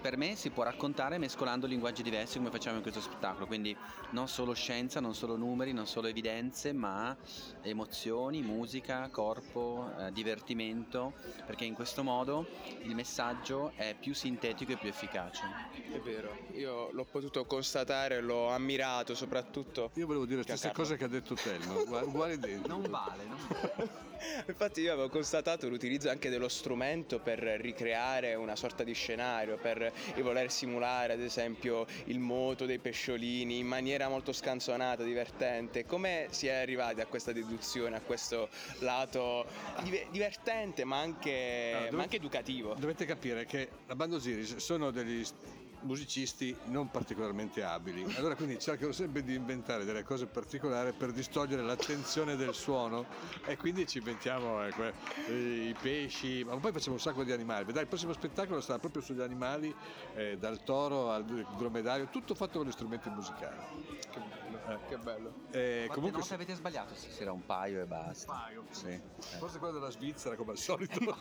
[0.00, 3.76] Per me si può raccontare mescolando linguaggi diversi come facciamo in questo spettacolo, quindi
[4.10, 7.14] non solo scienza, non solo numeri, non solo evidenze, ma
[7.62, 11.12] emozioni, musica, corpo, eh, divertimento,
[11.44, 12.46] perché in questo modo
[12.82, 15.44] il messaggio è più sintetico e più efficace.
[15.92, 19.90] È vero, io l'ho potuto constatare, l'ho ammirato soprattutto.
[19.94, 22.78] Io volevo dire la stessa cosa che ha detto Telmo, ugua- uguale dentro.
[22.78, 24.08] Non vale, non vale.
[24.46, 29.92] Infatti io avevo constatato l'utilizzo anche dello strumento per ricreare una sorta di scenario, per
[30.18, 35.86] voler simulare ad esempio il moto dei pesciolini in maniera molto scanzonata, divertente.
[35.86, 38.50] Come si è arrivati a questa deduzione, a questo
[38.80, 39.46] lato
[39.82, 42.74] dive- divertente ma anche, Allora, dove- ma anche educativo?
[42.74, 45.24] Dovete capire che la banda Osiris sono degli
[45.82, 48.04] musicisti non particolarmente abili.
[48.16, 53.06] Allora quindi cercano sempre di inventare delle cose particolari per distogliere l'attenzione del suono
[53.44, 54.94] e quindi ci inventiamo eh, que-
[55.30, 57.72] i pesci, ma poi facciamo un sacco di animali.
[57.72, 59.74] Dai, il prossimo spettacolo sarà proprio sugli animali,
[60.14, 63.58] eh, dal toro al dromedario, tutto fatto con gli strumenti musicali.
[64.66, 65.32] Eh, che bello.
[65.50, 66.34] Eh, Quante comunque sì.
[66.34, 67.32] avete sbagliato stasera?
[67.32, 68.30] Un paio e basta.
[68.30, 68.64] Un paio.
[68.70, 68.88] Sì.
[68.88, 69.00] eh.
[69.38, 70.98] Forse quello della Svizzera come al solito.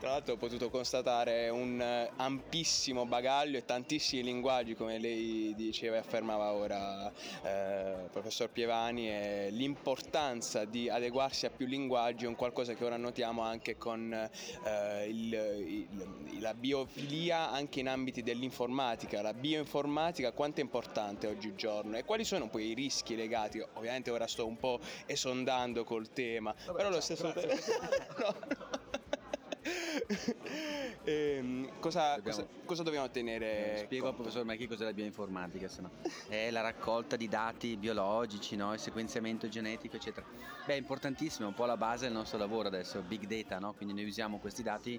[0.00, 2.10] Tra l'altro ho potuto constatare un eh,
[2.44, 7.10] ampissimo bagaglio e tantissimi linguaggi, come lei diceva e affermava ora
[7.42, 12.96] eh, professor Pievani, e l'importanza di adeguarsi a più linguaggi è un qualcosa che ora
[12.96, 19.22] notiamo anche con eh, il- il- la biofilia anche in ambiti dell'informatica.
[19.22, 23.64] La bioinformatica quanto è importante oggigiorno e quali sono poi i rischi legati?
[23.74, 27.54] Ovviamente ora sto un po' esondando col tema, però allo stesso tempo...
[31.06, 33.82] Ehm, cosa, Dobbiamo- cosa, cosa dobbiamo tenere?
[33.84, 35.90] Spiego al professor Macchi cos'è la bioinformatica, se no.
[36.28, 38.72] È la raccolta di dati biologici, no?
[38.72, 40.26] il sequenziamento genetico, eccetera.
[40.66, 43.74] Beh, è importantissimo, è un po' la base del nostro lavoro adesso, big data, no?
[43.74, 44.98] Quindi noi usiamo questi dati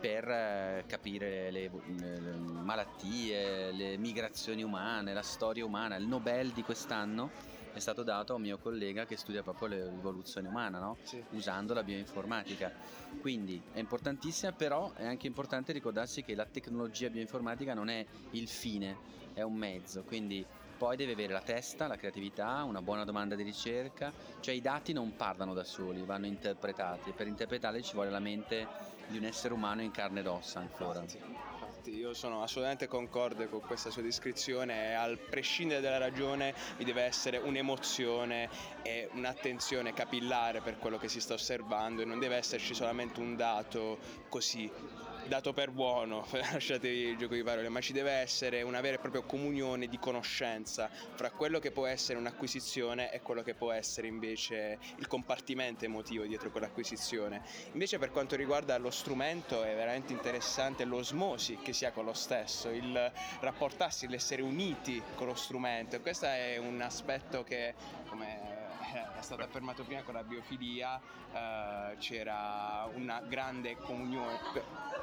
[0.00, 2.32] per eh, capire le, le
[2.62, 5.96] malattie, le migrazioni umane, la storia umana.
[5.96, 7.30] Il Nobel di quest'anno
[7.72, 10.96] è stato dato a un mio collega che studia proprio l'evoluzione umana, no?
[11.02, 11.22] Sì.
[11.30, 12.70] usando la bioinformatica.
[13.20, 18.48] Quindi è importantissima, però è anche importante ricordarsi che la tecnologia bioinformatica non è il
[18.48, 18.98] fine,
[19.34, 20.44] è un mezzo, quindi
[20.80, 24.10] poi deve avere la testa, la creatività, una buona domanda di ricerca,
[24.40, 28.18] cioè i dati non parlano da soli, vanno interpretati e per interpretarli ci vuole la
[28.18, 28.66] mente
[29.06, 31.00] di un essere umano in carne ed ossa ancora.
[31.00, 31.18] Infatti,
[31.80, 37.02] infatti io sono assolutamente concorde con questa sua descrizione al prescindere dalla ragione vi deve
[37.04, 38.50] essere un'emozione
[38.82, 43.34] e un'attenzione capillare per quello che si sta osservando e non deve esserci solamente un
[43.34, 44.70] dato così
[45.30, 48.98] dato per buono, lasciatevi il gioco di parole, ma ci deve essere una vera e
[48.98, 54.08] propria comunione di conoscenza fra quello che può essere un'acquisizione e quello che può essere
[54.08, 57.42] invece il compartimento emotivo dietro quell'acquisizione.
[57.74, 62.14] Invece per quanto riguarda lo strumento è veramente interessante l'osmosi che si ha con lo
[62.14, 67.74] stesso, il rapportarsi, l'essere uniti con lo strumento questo è un aspetto che
[68.08, 68.50] come
[69.20, 71.00] è stato affermato prima con la biofilia
[71.32, 74.38] eh, c'era una grande comunione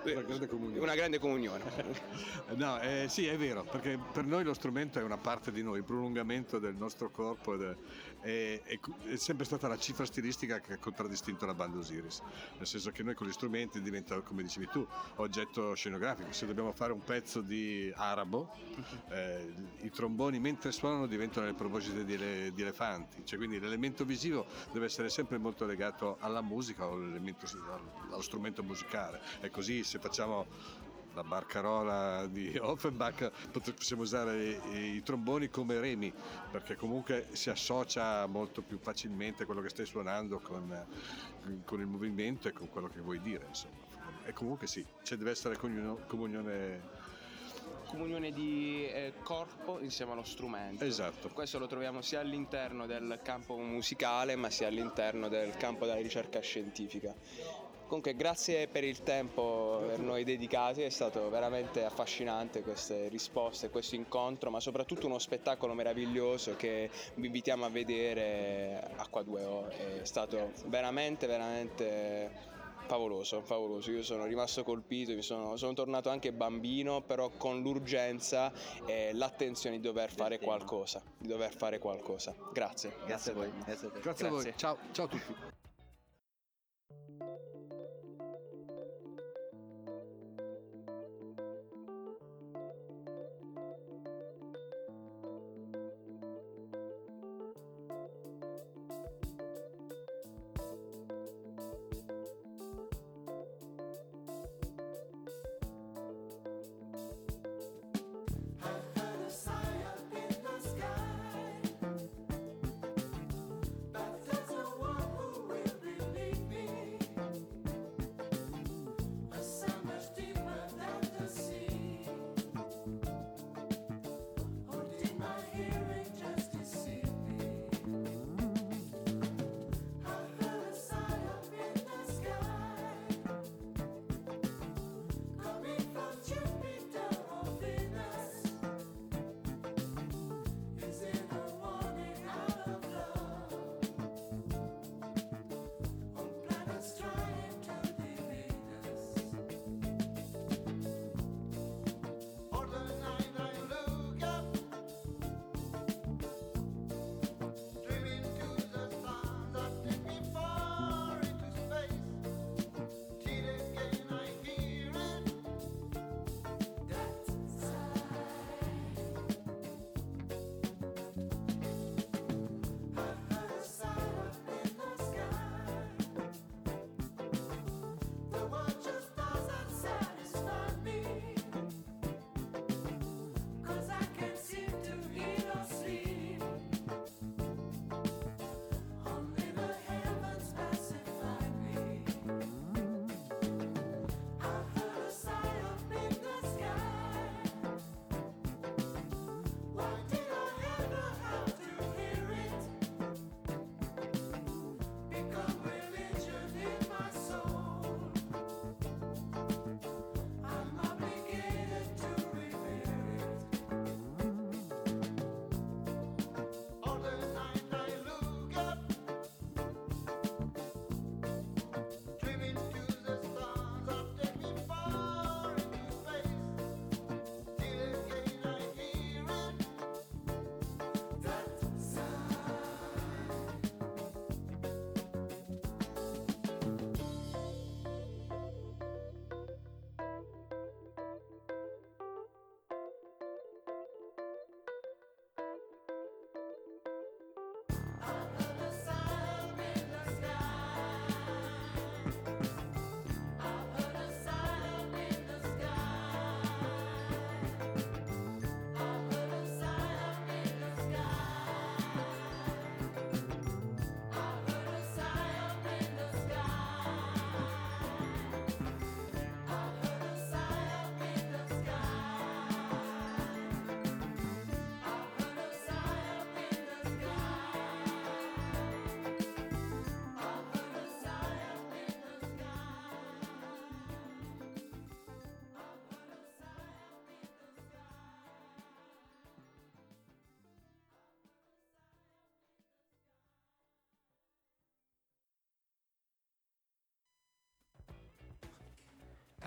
[0.03, 0.79] Una grande comunione.
[0.79, 1.63] una grande comunione
[2.55, 5.77] No, eh, sì, è vero, perché per noi lo strumento è una parte di noi,
[5.79, 10.73] il prolungamento del nostro corpo ed è, è- è- sempre stata la cifra stilistica che
[10.73, 12.21] ha contraddistinto la banda Osiris,
[12.57, 16.31] nel senso che noi con gli strumenti diventa, come dicevi tu, oggetto scenografico.
[16.31, 18.49] Se dobbiamo fare un pezzo di arabo,
[19.11, 24.03] eh, i tromboni mentre suonano diventano le proboscite di, ele- di elefanti, cioè, quindi l'elemento
[24.07, 29.21] visivo deve essere sempre molto legato alla musica o allo strumento musicale.
[29.41, 30.47] E così se facciamo
[31.13, 36.13] la barcarola di Offenbach possiamo usare i, i tromboni come remi
[36.51, 40.85] perché comunque si associa molto più facilmente quello che stai suonando con,
[41.63, 43.85] con il movimento e con quello che vuoi dire insomma
[44.25, 46.96] e comunque sì ci deve essere comunio- comunione
[47.87, 50.83] comunione di eh, corpo insieme allo strumento.
[50.83, 55.99] esatto Questo lo troviamo sia all'interno del campo musicale ma sia all'interno del campo della
[55.99, 57.15] ricerca scientifica.
[57.87, 63.95] Comunque grazie per il tempo per noi dedicati, è stato veramente affascinante queste risposte, questo
[63.95, 70.01] incontro, ma soprattutto uno spettacolo meraviglioso che vi invitiamo a vedere a qua 2O.
[70.01, 72.56] È stato veramente, veramente
[72.87, 73.91] favoloso, favoloso.
[73.91, 78.51] Io sono rimasto colpito, mi sono, sono tornato anche bambino, però con l'urgenza
[78.85, 82.33] e l'attenzione di dover fare qualcosa, di dover fare qualcosa.
[82.53, 82.93] Grazie.
[83.05, 83.51] Grazie a voi.
[83.65, 84.57] Grazie a grazie, a voi Grazie.
[84.57, 85.65] ciao ciao a tutti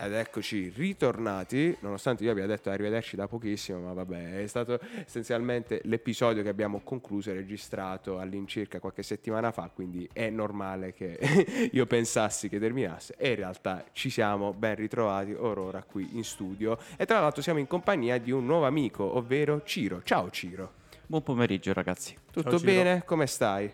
[0.03, 5.83] Ed eccoci ritornati, nonostante io abbia detto arrivederci da pochissimo, ma vabbè, è stato essenzialmente
[5.85, 11.19] l'episodio che abbiamo concluso e registrato all'incirca qualche settimana fa, quindi è normale che
[11.71, 16.79] io pensassi che terminasse e in realtà ci siamo ben ritrovati ora qui in studio
[16.97, 20.01] e tra l'altro siamo in compagnia di un nuovo amico, ovvero Ciro.
[20.03, 20.73] Ciao Ciro.
[21.05, 22.17] Buon pomeriggio ragazzi.
[22.31, 23.03] Tutto bene?
[23.05, 23.71] Come stai?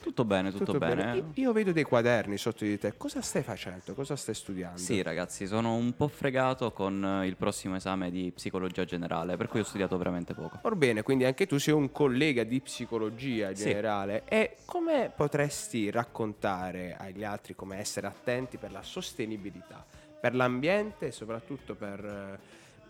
[0.00, 1.14] Tutto bene, tutto, bene.
[1.14, 2.96] Io, io vedo dei quaderni sotto di te.
[2.96, 3.94] Cosa stai facendo?
[3.94, 4.78] Cosa stai studiando?
[4.78, 9.48] Sì, ragazzi, sono un po' fregato con eh, il prossimo esame di psicologia generale, per
[9.48, 10.58] cui ho studiato veramente poco.
[10.62, 13.64] Orbene, quindi anche tu sei un collega di psicologia Sì.
[13.64, 14.22] generale.
[14.26, 19.84] E come potresti raccontare agli altri come essere attenti per la sostenibilità,
[20.18, 22.38] per l'ambiente e soprattutto per, eh,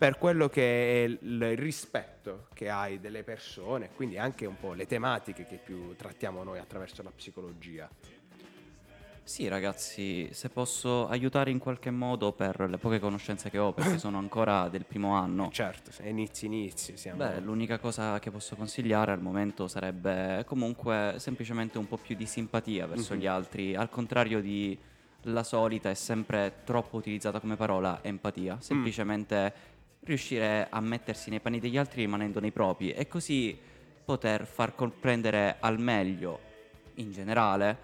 [0.01, 4.87] per quello che è il rispetto che hai delle persone, quindi anche un po' le
[4.87, 7.87] tematiche che più trattiamo noi attraverso la psicologia?
[9.21, 13.99] Sì, ragazzi, se posso aiutare in qualche modo per le poche conoscenze che ho, perché
[13.99, 15.51] sono ancora del primo anno.
[15.51, 16.97] Certo, inizi inizi.
[16.97, 17.17] Siamo...
[17.19, 22.25] Beh, l'unica cosa che posso consigliare al momento sarebbe comunque semplicemente un po' più di
[22.25, 23.19] simpatia verso Mhm.
[23.19, 24.75] gli altri, al contrario di
[25.25, 29.53] la solita e sempre troppo utilizzata come parola empatia, semplicemente
[30.03, 33.57] riuscire a mettersi nei panni degli altri rimanendo nei propri e così
[34.03, 36.39] poter far comprendere al meglio
[36.95, 37.77] in generale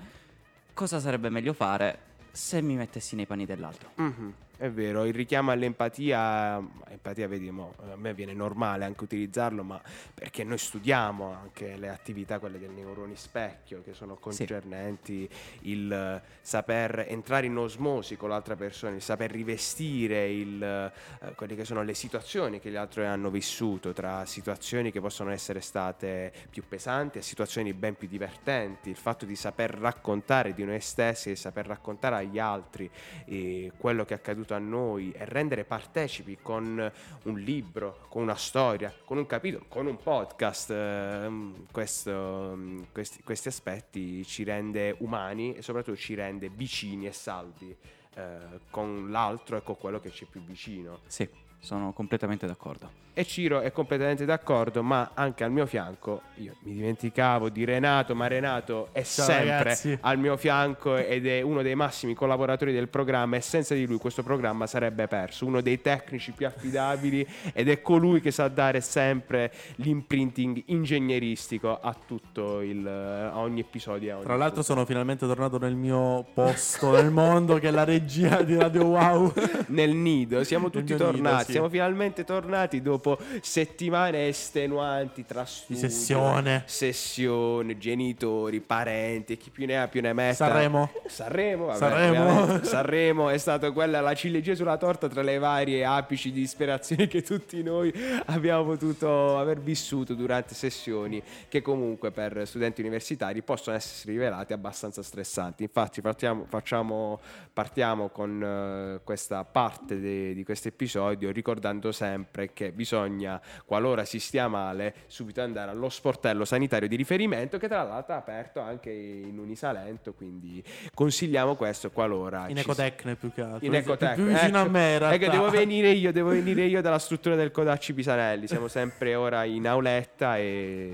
[0.74, 3.91] cosa sarebbe meglio fare se mi mettessi nei panni dell'altro.
[3.95, 9.62] Mhm, È vero, il richiamo all'empatia, empatia vedi, mo, a me viene normale anche utilizzarlo,
[9.62, 9.80] ma
[10.16, 15.30] perché noi studiamo anche le attività, quelle del neuroni specchio, che sono concernenti
[15.62, 21.53] il eh, saper entrare in osmosi con l'altra persona, il saper rivestire il, eh, quelle
[21.53, 26.34] che sono le situazioni che gli altri hanno vissuto, tra situazioni che possono essere state
[26.49, 31.30] più pesanti e situazioni ben più divertenti, il fatto di saper raccontare di noi stessi
[31.30, 32.89] e saper raccontare agli altri
[33.26, 36.91] eh, quello che è accaduto a noi e rendere partecipi con
[37.23, 43.23] un libro, con una storia, con un capitolo, con un podcast, ehm, questo, mm, questi,
[43.23, 47.75] questi aspetti ci rende umani e soprattutto ci rende vicini e saldi
[48.15, 50.99] eh, con l'altro e con quello che c'è più vicino.
[51.05, 51.27] Sì,
[51.60, 53.05] sono completamente d'accordo.
[53.18, 58.14] E Ciro è completamente d'accordo, ma anche al mio fianco, io mi dimenticavo di Renato,
[58.14, 59.97] ma Renato è Ciao, sempre ragazzi.
[60.01, 63.97] al mio fianco ed è uno dei massimi collaboratori del programma e senza di lui
[63.97, 68.82] questo programma sarebbe perso, uno dei tecnici più affidabili ed è colui che sa dare
[68.82, 74.12] sempre l'imprinting ingegneristico a tutto il, a ogni episodio.
[74.12, 74.74] a ogni Tra l'altro puntata.
[74.76, 79.34] sono finalmente tornato nel mio posto nel mondo che è la regia di Radio Wow.
[79.70, 80.43] nel nido.
[80.43, 81.46] Siamo tutti tornati.
[81.51, 86.63] Siamo finalmente tornati dopo settimane estenuanti tra studio, sessione.
[86.65, 90.45] sessione, genitori, parenti e chi più ne ha più ne metta.
[90.45, 90.89] Sanremo.
[91.05, 92.63] Sanremo, vabbè, Sanremo.
[92.63, 97.21] Sanremo è stata quella la ciliegina sulla torta tra le varie apici di disperazione che
[97.21, 97.93] tutti noi
[98.25, 105.03] abbiamo potuto aver vissuto durante sessioni che comunque per studenti universitari possono essere rivelate abbastanza
[105.03, 105.63] stressanti.
[105.63, 107.19] Infatti partiamo, facciamo,
[107.53, 114.19] partiamo con eh, questa parte de- di questo episodio ricordando sempre che bisogna, qualora si
[114.19, 118.89] stia male, subito andare allo sportello sanitario di riferimento che tra l'altro è aperto anche
[118.91, 120.63] in Unisalento, quindi
[120.93, 123.65] consigliamo questo qualora In Ecotecne più che altro.
[123.65, 124.15] in Ecotec.
[124.15, 125.29] Più vicino Ecco, a me in È che realtà.
[125.31, 128.47] devo venire io, devo venire io dalla struttura del Codacci Pisanelli.
[128.47, 130.91] Siamo sempre ora in auletta e.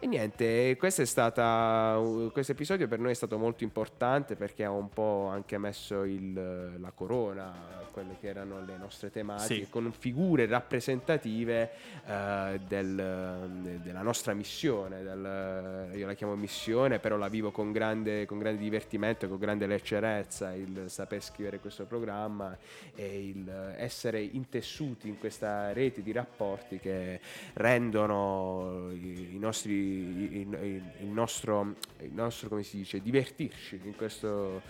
[0.00, 2.00] E niente, questo è stata.
[2.32, 6.76] Questo episodio per noi è stato molto importante perché ha un po' anche messo il-
[6.78, 7.46] la corona
[7.80, 9.68] a quelle che erano le nostre tematiche, Sì.
[9.68, 11.70] con figure rappresentative
[12.06, 15.02] eh, del- della nostra missione.
[15.02, 19.38] del- io la chiamo missione, però la vivo con grande, con grande divertimento e con
[19.38, 22.56] grande leggerezza il saper scrivere questo programma
[22.94, 27.20] e il essere intessuti in questa rete di rapporti che
[27.54, 33.94] rendono i, i nostri, i- i- il, nostro, il nostro, come si dice, divertirci in
[33.96, 34.62] questo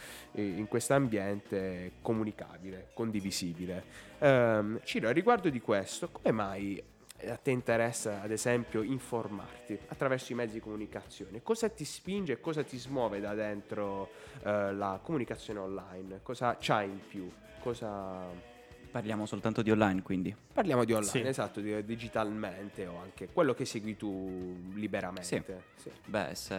[0.95, 3.83] ambiente comunicabile, condivisibile.
[4.19, 6.83] Ehm, Ciro, a riguardo di questo, come mai
[7.27, 11.43] a te interessa, ad esempio, informarti attraverso i mezzi di comunicazione?
[11.43, 14.11] Cosa ti spinge e cosa ti smuove da dentro
[14.45, 16.21] eh, la comunicazione online?
[16.23, 17.29] Cosa c'ha in più?
[17.61, 18.57] Cosa...
[18.91, 20.35] Parliamo soltanto di online, quindi.
[20.53, 21.27] Parliamo di online, Sì.
[21.27, 25.23] esatto, di- digitalmente o anche quello che segui tu liberamente.
[25.25, 25.43] Sì.
[25.83, 25.91] Sì.
[26.07, 26.57] Beh, se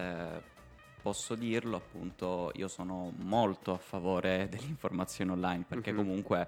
[1.02, 5.96] posso dirlo, appunto, io sono molto a favore dell'informazione online perché Mhm.
[5.96, 6.46] comunque,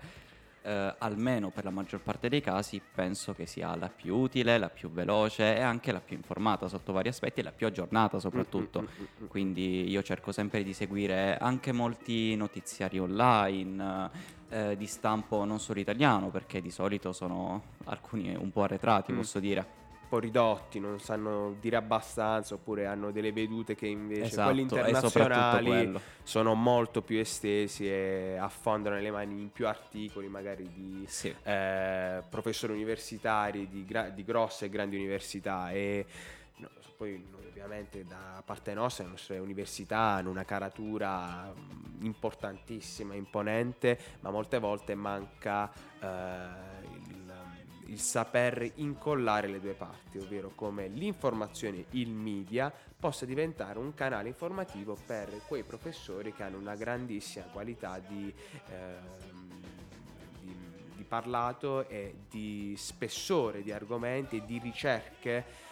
[0.65, 4.69] eh, almeno per la maggior parte dei casi, penso che sia la più utile, la
[4.71, 8.83] più veloce e anche la più informata sotto vari aspetti e la più aggiornata soprattutto.
[8.83, 9.27] Mm, mm, mm.
[9.27, 15.81] Quindi io cerco sempre di seguire anche molti notiziari online, eh, di stampo non solo
[15.81, 19.17] italiano, perché di solito sono alcuni un po' arretrati, Mm.
[19.17, 19.81] posso dire.
[20.03, 24.61] Un po' ridotti, non sanno dire abbastanza, oppure hanno delle vedute che invece Esatto, quelli
[24.61, 31.35] internazionali sono molto più estesi e affondano le mani in più articoli, magari di Sì.
[31.45, 36.05] eh, professori universitari di, gra- di grosse e grandi università e
[36.57, 41.53] no, poi noi ovviamente da parte nostra le nostre università hanno una caratura
[42.01, 46.07] importantissima, imponente, ma molte volte manca eh,
[47.09, 47.35] il,
[47.87, 54.29] il saper incollare le due parti, ovvero come l'informazione, il media possa diventare un canale
[54.29, 58.35] informativo per quei professori che hanno una grandissima qualità di,
[60.97, 65.71] di parlato e di spessore di argomenti e di ricerche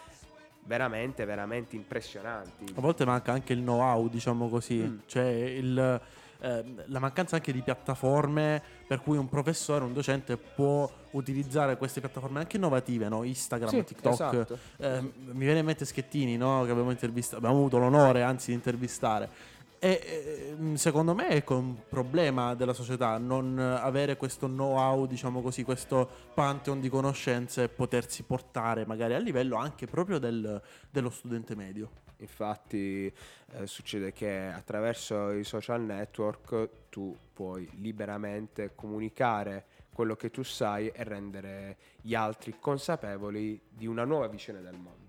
[0.63, 2.73] veramente, veramente impressionanti.
[2.75, 4.97] A volte manca anche il know-how, diciamo così, Mm.
[5.05, 6.01] cioè il,
[6.43, 11.99] eh, la mancanza anche di piattaforme per cui un professore, un docente può utilizzare queste
[11.99, 13.23] piattaforme anche innovative, no?
[13.23, 14.13] Instagram, Sì, TikTok.
[14.13, 14.57] esatto.
[14.77, 16.63] Eh, mi viene in mente Schettini, no?
[16.65, 19.29] Che abbiamo intervistato, abbiamo avuto l'onore anzi di intervistare.
[19.83, 25.63] E eh, secondo me è un problema della società non avere questo know-how, diciamo così,
[25.63, 31.55] questo pantheon di conoscenze e potersi portare magari a livello anche proprio del- dello studente
[31.55, 31.89] medio.
[32.17, 40.43] Infatti eh, succede che attraverso i social network tu puoi liberamente comunicare quello che tu
[40.43, 45.00] sai e rendere gli altri consapevoli di una nuova visione del mondo.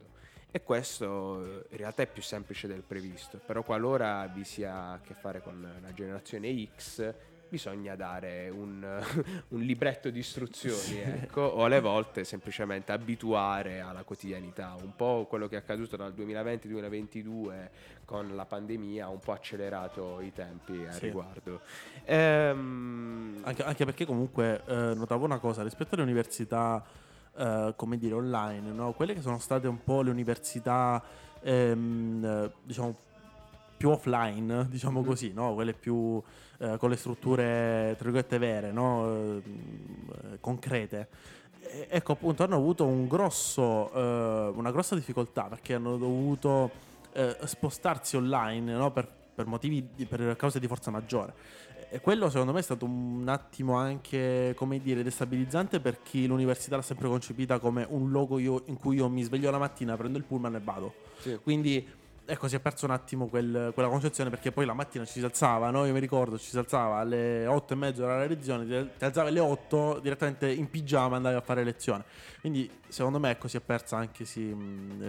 [0.55, 5.00] E questo eh, in realtà è più semplice del previsto, però qualora vi sia a
[5.00, 7.14] che fare con la generazione X
[7.48, 8.82] bisogna dare un,
[9.48, 15.48] un libretto di istruzioni, ecco, o alle volte semplicemente abituare alla quotidianità, un po' quello
[15.48, 17.68] che è accaduto dal 2020-2022
[18.07, 21.07] con la pandemia ha un po' accelerato i tempi a Sì.
[21.07, 21.61] riguardo.
[22.05, 26.82] Ehm, Anche, anche perché comunque eh, notavo una cosa rispetto alle università,
[27.37, 28.93] eh, come dire, online, no?
[28.93, 31.03] quelle che sono state un po' le università,
[31.41, 32.95] ehm, eh, diciamo,
[33.76, 35.07] più offline, diciamo Mhm.
[35.07, 35.55] così, no?
[35.55, 36.22] quelle più
[36.59, 39.12] eh, con le strutture, tra virgolette, vere, no?
[39.12, 39.43] Eh,
[40.41, 41.09] concrete.
[41.61, 46.70] E- ecco, appunto, hanno avuto un grosso, eh, una grossa difficoltà perché hanno dovuto
[47.14, 48.91] eh, spostarsi online no?
[48.93, 51.35] per, per motivi, di- per cause di forza maggiore.
[51.95, 56.76] E quello secondo me è stato un attimo anche, come dire, destabilizzante per chi l'università
[56.76, 60.16] l'ha sempre concepita come un luogo io- in cui io mi sveglio la mattina, prendo
[60.16, 60.95] il pullman e vado.
[61.18, 61.38] Sì.
[61.43, 61.86] Quindi
[62.24, 65.22] ecco, si è perso un attimo quel- quella concezione perché poi la mattina ci si
[65.24, 65.84] alzava, no?
[65.84, 68.64] Io mi ricordo, ci si alzava alle 8 e mezza della lezione,
[68.97, 72.05] ti alzavi alle 8 direttamente in pigiama andavi a fare lezione.
[72.40, 74.57] Quindi secondo me ecco, si è persa anche, si,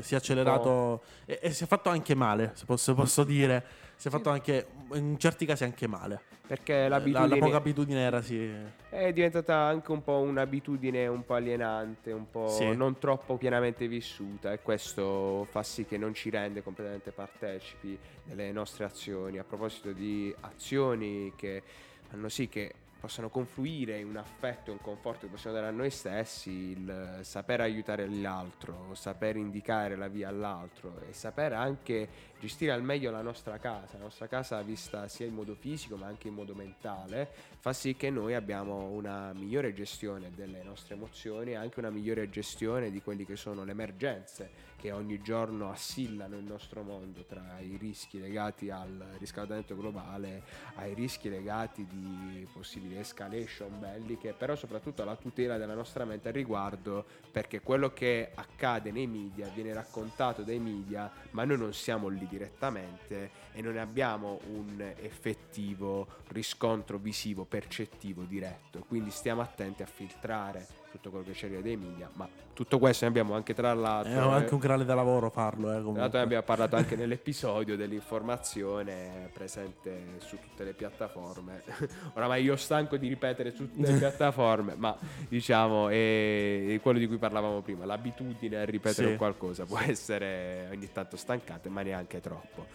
[0.02, 3.64] si è accelerato e, e si è fatto anche male, se posso, posso dire.
[4.04, 6.20] Si è fatto anche, in certi casi anche male.
[6.46, 8.54] perché La, la l'abitudine poca abitudine era sì.
[8.90, 12.76] è diventata anche un po' un'abitudine un po' alienante, un po' Sì.
[12.76, 18.52] non troppo pienamente vissuta e questo fa sì che non ci rende completamente partecipi delle
[18.52, 19.38] nostre azioni.
[19.40, 21.64] A proposito di azioni che
[22.10, 22.74] fanno sì che
[23.04, 27.20] possano confluire in un affetto e un conforto che possiamo dare a noi stessi, il
[27.22, 32.08] saper aiutare l'altro, saper indicare la via all'altro e saper anche
[32.44, 36.08] gestire al meglio la nostra casa, la nostra casa vista sia in modo fisico ma
[36.08, 41.52] anche in modo mentale, fa sì che noi abbiamo una migliore gestione delle nostre emozioni
[41.52, 46.36] e anche una migliore gestione di quelli che sono le emergenze che ogni giorno assillano
[46.36, 50.44] il nostro mondo tra i rischi legati al riscaldamento globale,
[50.76, 56.34] ai rischi legati di possibili escalation belliche, però soprattutto alla tutela della nostra mente al
[56.34, 62.10] riguardo, perché quello che accade nei media viene raccontato dai media, ma noi non siamo
[62.10, 68.84] lì direttamente e non abbiamo un effettivo riscontro visivo, percettivo, diretto.
[68.88, 73.10] Quindi stiamo attenti a filtrare tutto quello che arriva dai media, ma tutto questo ne
[73.10, 74.12] abbiamo anche tra l'altro...
[74.12, 75.72] È anche un canale da lavoro farlo.
[75.72, 81.64] Eh, Tra l'altro ne abbiamo parlato anche nell'episodio dell'informazione presente su tutte le piattaforme.
[82.14, 84.96] Oramai io stanco di ripetere su tutte le piattaforme, ma
[85.28, 89.16] diciamo è quello di cui parlavamo prima, l'abitudine a ripetere Sì.
[89.18, 92.68] qualcosa può essere ogni tanto stancante, ma neanche troppo.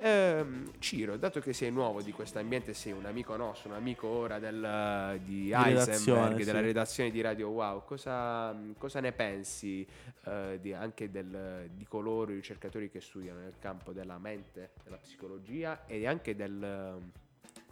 [0.00, 4.06] Ehm, Ciro, dato che sei nuovo di questo ambiente, sei un amico nostro, un amico
[4.06, 6.64] ora del, di redazione, Heisenberg, della sì.
[6.64, 9.84] redazione di Radio Wow, cosa, cosa ne pensi
[10.24, 14.98] eh, di- anche del- di coloro, i ricercatori che studiano nel campo della mente, della
[14.98, 17.00] psicologia e anche del,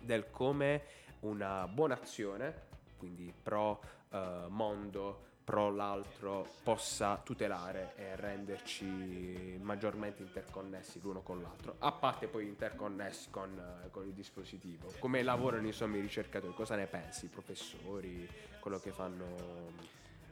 [0.00, 0.82] del come
[1.20, 2.62] una buona azione,
[2.96, 11.76] quindi pro eh, mondo, pro l'altro possa tutelare e renderci maggiormente interconnessi l'uno con l'altro,
[11.78, 14.92] a parte poi interconnessi con, eh, con il dispositivo.
[14.98, 16.52] Come lavorano insomma i ricercatori?
[16.52, 17.26] Cosa ne pensi?
[17.26, 18.28] I professori,
[18.58, 19.24] quello che fanno...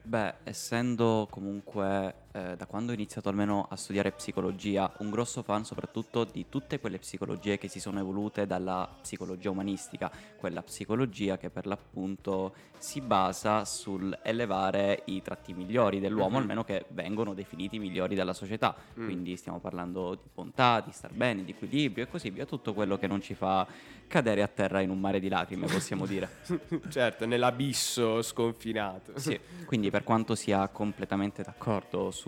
[0.03, 5.64] Beh, essendo comunque eh, da quando ho iniziato almeno a studiare psicologia, un grosso fan
[5.64, 11.49] soprattutto di tutte quelle psicologie che si sono evolute dalla psicologia umanistica, quella psicologia che
[11.51, 16.41] per l'appunto si basa sul elevare i tratti migliori dell'uomo, Mhm.
[16.43, 18.74] almeno che vengono definiti migliori dalla società.
[18.99, 19.05] Mm.
[19.05, 22.99] Quindi stiamo parlando di bontà, di star bene, di equilibrio e così via, tutto quello
[22.99, 23.66] che non ci fa
[24.07, 26.28] cadere a terra in un mare di lacrime, possiamo dire.
[26.91, 29.18] certo, nell'abisso sconfinato.
[29.18, 32.24] Sì, quindi per quanto sia completamente d'accordo su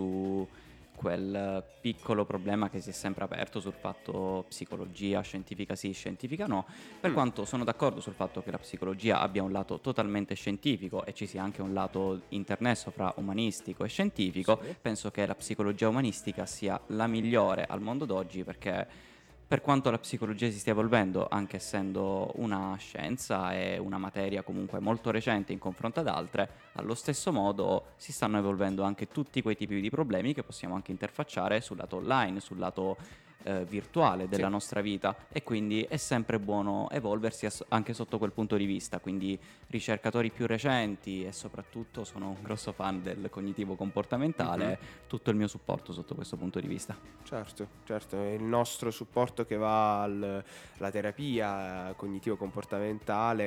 [0.95, 6.65] quel piccolo problema che si è sempre aperto sul fatto psicologia scientifica sì, scientifica no,
[6.99, 7.15] per Mm.
[7.15, 11.27] quanto sono d'accordo sul fatto che la psicologia abbia un lato totalmente scientifico e ci
[11.27, 14.75] sia anche un lato internesso fra umanistico e scientifico, Sì.
[14.81, 18.87] penso che la psicologia umanistica sia la migliore al mondo d'oggi perché
[19.49, 24.81] per quanto la psicologia si stia evolvendo, anche essendo una scienza e una materia comunque
[24.81, 29.57] molto recente in confronto ad altre, allo stesso modo si stanno evolvendo anche tutti quei
[29.57, 32.97] tipi di problemi che possiamo anche interfacciare sul lato online, sul lato
[33.47, 34.51] eh, virtuale della Sì.
[34.53, 38.99] nostra vita e quindi è sempre buono evolversi ass- anche sotto quel punto di vista,
[38.99, 39.39] quindi
[39.69, 44.87] ricercatori più recenti e soprattutto sono un grosso fan del cognitivo comportamentale, Mhm.
[45.07, 46.97] tutto il mio supporto sotto questo punto di vista.
[47.23, 50.45] Certo, certo, il nostro supporto che va al-
[50.79, 53.45] alla terapia cognitivo-comportamentale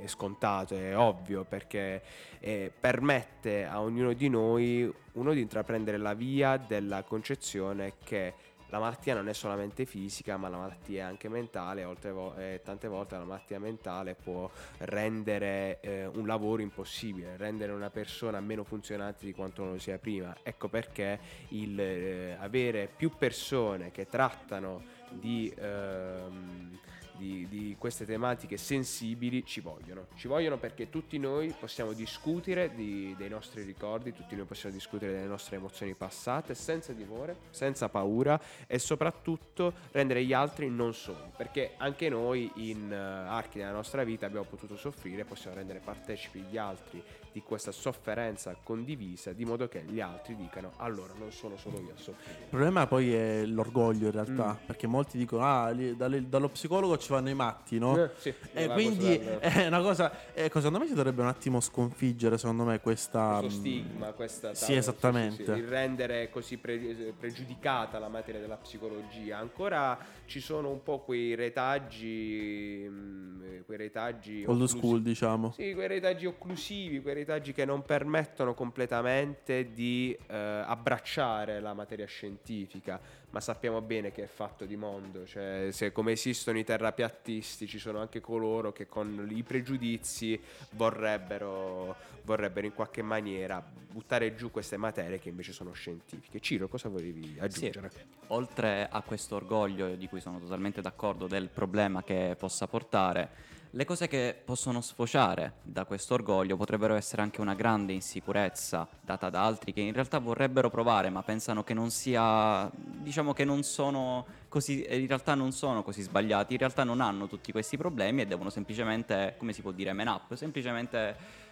[0.00, 2.02] è, è scontato, è ovvio, perché
[2.40, 8.34] eh, permette a ognuno di noi uno di intraprendere la via della concezione che
[8.72, 12.62] la malattia non è solamente fisica, ma la malattia è anche mentale, oltre vo- e
[12.64, 18.64] tante volte la malattia mentale può rendere eh, un lavoro impossibile, rendere una persona meno
[18.64, 20.34] funzionante di quanto non lo sia prima.
[20.42, 26.78] Ecco perché il eh, avere più persone che trattano di, ehm,
[27.22, 30.06] di- di queste tematiche sensibili ci vogliono.
[30.16, 35.12] Ci vogliono perché tutti noi possiamo discutere di- dei nostri ricordi, tutti noi possiamo discutere
[35.12, 41.30] delle nostre emozioni passate senza timore, senza paura e soprattutto rendere gli altri non soli.
[41.36, 46.40] Perché anche noi in eh, archi della nostra vita abbiamo potuto soffrire, possiamo rendere partecipi
[46.40, 47.00] gli altri
[47.32, 51.92] di questa sofferenza condivisa, di modo che gli altri dicano allora non sono solo io
[51.94, 52.40] a soffrire.
[52.42, 54.66] Il problema poi è l'orgoglio in realtà, Mm.
[54.66, 57.96] perché molti dicono ah, dalle- dallo psicologo ci vanno i matti, no?
[57.96, 61.60] Eh, sì, E va quindi è una cosa, ecco, secondo me si dovrebbe un attimo
[61.60, 63.38] sconfiggere, secondo me, questa...
[63.40, 65.42] questo mm, stigma, questa Sì, esattamente.
[65.52, 69.38] il rendere così pre- pregiudicata la materia della psicologia.
[69.38, 69.98] Ancora
[70.32, 75.52] ci sono un po' quei retaggi, mh, quei retaggi Old occlusi- school, diciamo.
[75.52, 82.06] Sì, quei retaggi occlusivi, quei retaggi che non permettono completamente di eh, abbracciare la materia
[82.06, 82.98] scientifica,
[83.32, 87.78] ma sappiamo bene che è fatto di mondo, cioè se come esistono i terrapiattisti ci
[87.78, 90.38] sono anche coloro che con i pregiudizi
[90.72, 96.40] vorrebbero, vorrebbero in qualche maniera buttare giù queste materie che invece sono scientifiche.
[96.40, 97.90] Ciro, cosa volevi aggiungere?
[98.28, 103.30] Oltre a questo orgoglio di cui sono totalmente d'accordo del problema che possa portare,
[103.74, 109.30] le cose che possono sfociare da questo orgoglio potrebbero essere anche una grande insicurezza data
[109.30, 113.62] da altri che in realtà vorrebbero provare ma pensano che non sia, diciamo che non
[113.62, 118.20] sono così, in realtà non sono così sbagliati, in realtà non hanno tutti questi problemi
[118.20, 121.50] e devono semplicemente, come si può dire, man up, semplicemente...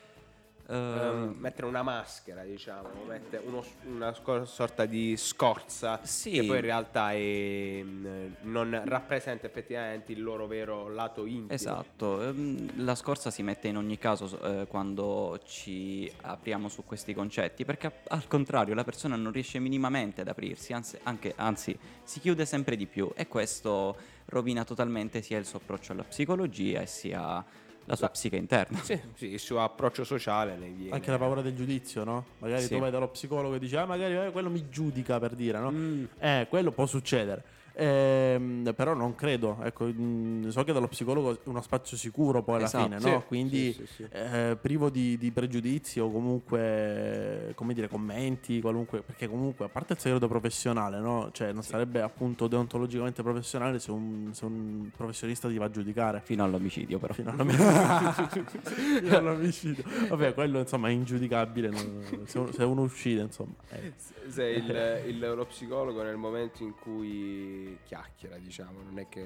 [0.71, 2.89] Ehm, mettere una maschera, diciamo,
[3.45, 4.15] uno- una
[4.45, 6.31] sorta di scorza Sì.
[6.31, 11.53] che poi in realtà è, mh, non rappresenta effettivamente il loro vero lato intimo.
[11.53, 16.85] Esatto, ehm, la scorsa si mette in ogni caso so- eh, quando ci apriamo su
[16.85, 21.77] questi concetti, perché al contrario la persona non riesce minimamente ad aprirsi, anzi, anche- anzi
[22.05, 23.97] si chiude sempre di più e questo
[24.27, 27.45] rovina totalmente sia il suo approccio alla psicologia e sia
[27.87, 28.79] la sua La- psiche interna.
[28.83, 30.95] Sì, sì, il suo approccio sociale ne viene.
[30.95, 32.25] Anche la paura del giudizio, no?
[32.39, 32.69] Magari Sì.
[32.75, 35.71] tu vai dallo psicologo e dici, ah, magari eh, quello mi giudica per dire, no?
[35.71, 36.05] Mm.
[36.19, 37.43] Eh, quello può succedere.
[37.83, 42.57] Ehm, però non credo, ecco, mm, so che dallo psicologo è uno spazio sicuro poi
[42.57, 42.85] alla Esatto.
[42.85, 43.23] fine, Sì, no?
[43.27, 44.07] Quindi sì, sì, sì.
[44.11, 49.95] eh, privo di, di pregiudizi o comunque, come dire, commenti, qualunque, perché comunque a parte
[49.95, 51.31] il segreto professionale, no?
[51.33, 56.21] Cioè non sarebbe appunto deontologicamente professionale se un, se un professionista ti va a giudicare.
[56.25, 57.15] Fino all'omicidio però.
[57.15, 57.49] Fino all'om-
[59.01, 59.85] Fino all'omicidio.
[60.09, 61.71] Vabbè, quello insomma è ingiudicabile.
[61.71, 63.55] non- Se uno, se uno uccide, insomma.
[63.71, 63.93] eh.
[64.29, 69.25] Se il, il- lo psicologo nel momento in cui chiacchiera, diciamo, non è che,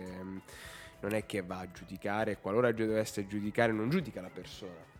[1.00, 4.92] non è che va a giudicare, qualora dovesse giudicare, non giudica la persona,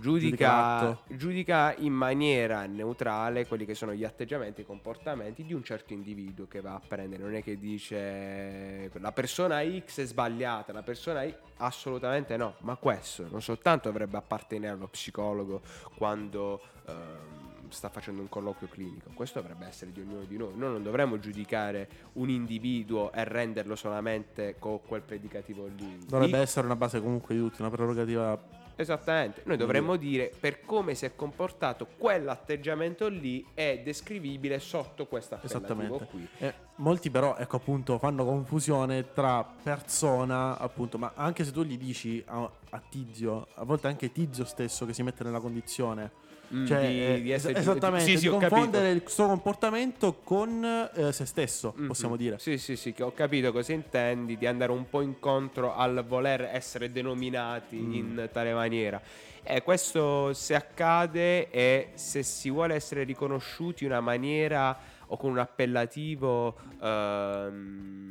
[0.00, 5.62] giudica, giudica in maniera neutrale quelli che sono gli atteggiamenti e i comportamenti di un
[5.62, 7.22] certo individuo che va a prendere.
[7.22, 12.76] Non è che dice la persona X è sbagliata, la persona Y assolutamente no, ma
[12.76, 15.60] questo non soltanto dovrebbe appartenere allo psicologo
[15.96, 17.37] quando ehm,
[17.70, 20.52] sta facendo un colloquio clinico, questo dovrebbe essere di ognuno di noi.
[20.56, 25.98] Noi non dovremmo giudicare un individuo e renderlo solamente con quel predicativo lì.
[26.06, 28.66] Dovrebbe Di- essere una base comunque di tutti, una prerogativa.
[28.80, 35.40] Esattamente, noi dovremmo dire per come si è comportato quell'atteggiamento lì è descrivibile sotto appellativo
[35.42, 36.06] Esattamente.
[36.06, 36.28] qui.
[36.38, 41.76] Eh, molti però, ecco appunto, fanno confusione tra persona, appunto, ma anche se tu gli
[41.76, 46.26] dici a, a Tizio, a volte anche Tizio stesso che si mette nella condizione.
[46.54, 48.54] Mm, Cioè, di- eh, di essere es- esattamente, sì, sì, di ho capito.
[48.54, 51.86] confondere il suo comportamento con eh, se stesso, Mhm.
[51.86, 52.38] possiamo dire.
[52.38, 56.48] Sì, sì, sì, che ho capito cosa intendi, di andare un po' incontro al voler
[56.52, 57.92] essere denominati Mm.
[57.92, 59.00] in tale maniera.
[59.42, 65.30] E questo se accade e se si vuole essere riconosciuti in una maniera o con
[65.30, 68.07] un appellativo ehm,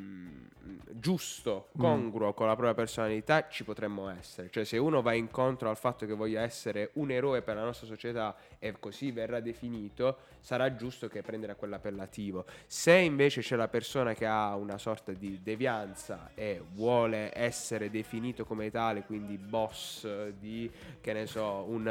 [1.08, 1.80] giusto, Mm.
[1.80, 4.50] congruo con la propria personalità, ci potremmo essere.
[4.50, 7.88] Cioè se uno va incontro al fatto che voglia essere un eroe per la nostra
[7.88, 12.46] società e così verrà definito, sarà giusto che prendere quell'appellativo.
[12.66, 18.44] Se invece c'è la persona che ha una sorta di devianza e vuole essere definito
[18.44, 20.06] come tale, quindi boss
[20.40, 21.88] di, che ne so, un...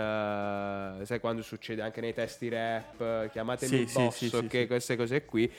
[1.00, 4.66] eh, sai quando succede anche nei testi rap, chiamatemi Sì, boss, sì, sì, ok, sì.
[4.66, 5.50] queste cose qui.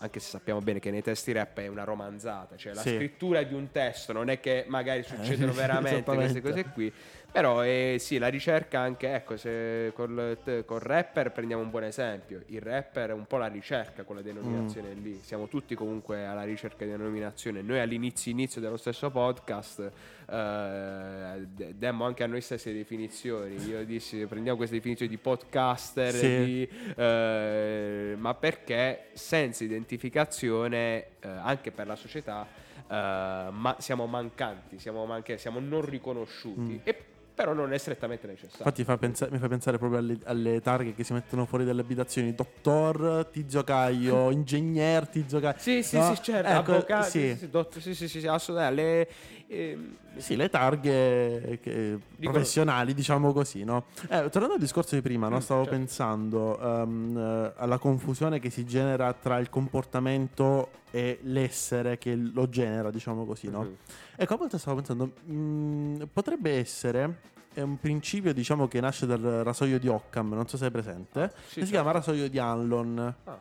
[0.00, 2.94] Anche se sappiamo bene che nei testi rap è una romanzata, cioè la Sì.
[2.96, 6.92] scrittura di un testo non è che magari succedono veramente queste cose qui.
[7.30, 12.42] Però eh, sì, la ricerca anche, ecco, se col, col rapper prendiamo un buon esempio.
[12.46, 15.02] Il rapper è un po' la ricerca, quella denominazione Mm.
[15.02, 15.20] lì.
[15.22, 17.60] Siamo tutti comunque alla ricerca di denominazione.
[17.62, 19.90] Noi all'inizio inizio dello stesso podcast
[20.30, 23.56] eh, demmo anche a noi stesse definizioni.
[23.66, 26.26] Io dissi prendiamo queste definizioni di podcaster, Sì.
[26.44, 32.46] di, eh, ma perché senza identificazione eh, anche per la società
[32.90, 36.72] eh, ma siamo mancanti, siamo, manche- siamo non riconosciuti.
[36.72, 36.78] Mm.
[36.84, 36.96] E
[37.38, 38.56] però non è strettamente necessario.
[38.64, 41.82] Infatti fa pensa- mi fa pensare proprio alle, alle targhe che si mettono fuori dalle
[41.82, 42.34] abitazioni.
[42.34, 45.54] Dottor Tizio Caio, ingegner Tizio Caio.
[45.58, 46.12] Sì, sì, No?
[46.16, 47.28] sì, certo, Ecco, avvocati, sì.
[47.30, 49.08] sì, sì, dott- sì, sì, sì, sì, assolutamente.
[49.50, 53.84] Ehm, Sì, le targhe che- professionali, diciamo così, no?
[54.08, 55.36] Eh, tornando al discorso di prima, no?
[55.36, 55.78] Mm, stavo certo.
[55.78, 62.90] pensando eh, alla confusione che si genera tra il comportamento e l'essere che lo genera,
[62.90, 63.62] diciamo così, no?
[63.62, 63.76] Mhm.
[64.16, 67.20] Ecco, a volte stavo pensando, mm, potrebbe essere
[67.54, 71.32] è un principio, diciamo, che nasce dal rasoio di Occam, non so se è presente,
[71.34, 71.70] sì, che si certo.
[71.72, 73.14] chiama rasoio di Anlon.
[73.24, 73.40] Ah.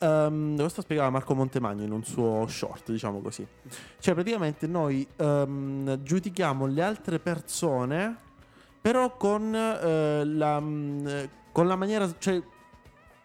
[0.00, 3.46] Ehm, questo spiegava Marco Montemagno in un suo short, diciamo così.
[3.98, 8.16] Cioè, praticamente noi ehm, giudichiamo le altre persone,
[8.80, 11.06] però con, eh, la, mm,
[11.52, 12.08] con la maniera.
[12.16, 12.40] Cioè,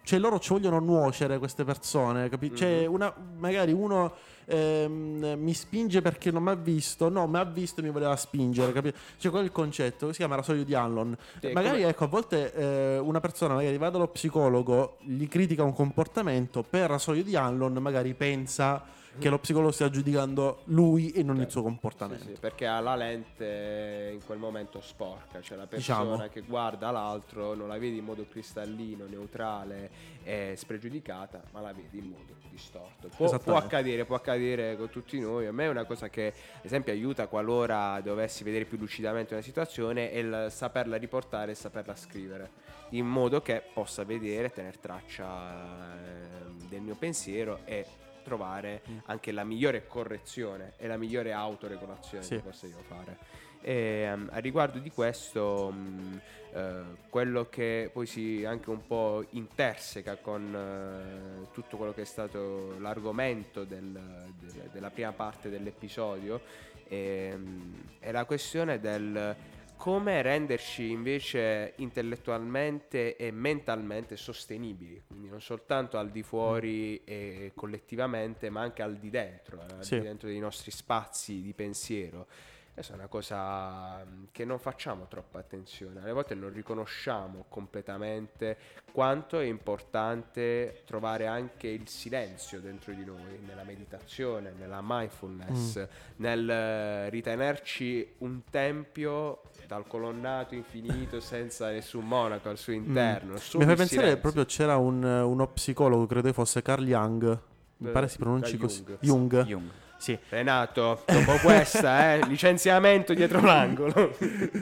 [0.04, 2.94] cioè, loro ci vogliono nuocere queste persone, capi- Cioè, Mhm.
[2.94, 4.14] una- magari uno
[4.46, 8.16] ehm, mi spinge perché non mi ha visto, no, mi ha visto e mi voleva
[8.16, 8.98] spingere, capito?
[9.18, 11.16] Cioè, quello è il concetto, si chiama rasoio di Anlon.
[11.40, 15.64] Sì, magari, come- ecco, a volte eh, una persona magari va dallo psicologo, gli critica
[15.64, 18.84] un comportamento, per rasoio di Anlon magari pensa
[19.20, 22.26] che lo psicologo stia giudicando lui e non il suo Sì, comportamento.
[22.26, 26.28] sì, perché ha la lente in quel momento sporca, cioè la persona Diciamo.
[26.30, 29.90] che guarda l'altro non la vedi in modo cristallino, neutrale
[30.24, 33.10] e spregiudicata, ma la vedi in modo distorto.
[33.16, 35.48] Può, può accadere, può accadere con tutti noi.
[35.48, 39.42] A me è una cosa che, ad esempio, aiuta qualora dovessi vedere più lucidamente una
[39.44, 42.52] situazione è il saperla riportare e saperla scrivere,
[42.90, 47.86] in modo che possa vedere, tenere traccia ehm, del mio pensiero e
[48.24, 48.98] trovare Mm.
[49.06, 52.36] anche la migliore correzione e la migliore autoregolazione Sì.
[52.36, 53.18] che possa io fare.
[53.62, 56.22] E, ehm, a riguardo di questo, mh,
[56.54, 62.06] eh, quello che poi si anche un po' interseca con eh, tutto quello che è
[62.06, 63.92] stato l'argomento del-
[64.40, 66.42] del- della prima parte dell'episodio
[66.90, 69.36] ehm, è la questione del
[69.84, 78.50] come renderci invece intellettualmente e mentalmente sostenibili, quindi non soltanto al di fuori e collettivamente,
[78.50, 79.96] ma anche al di dentro, eh, al Sì.
[79.96, 82.28] di dentro dei nostri spazi di pensiero.
[82.74, 88.58] Questa è una cosa mm, che non facciamo troppa attenzione, alle volte non riconosciamo completamente
[88.92, 96.50] quanto è importante trovare anche il silenzio dentro di noi, nella meditazione, nella mindfulness, nel
[96.50, 99.42] eh, ritenerci un tempio
[99.74, 103.32] dal colonnato infinito senza nessun monaco al suo interno.
[103.34, 103.58] Mm.
[103.60, 107.40] Mi fai pensare proprio c'era un- uno psicologo, credo che fosse Carl Jung.
[107.78, 108.84] Mi Eh, pare si pronunci così.
[108.84, 109.00] Jung.
[109.02, 109.44] Jung.
[109.46, 109.70] Jung.
[110.04, 110.20] Sì.
[110.28, 114.14] Renato, dopo questa, eh, licenziamento dietro l'angolo.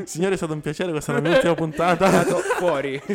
[0.04, 2.06] Signore, è stato un piacere, questa è la mia ultima puntata.
[2.06, 3.02] Renato, fuori.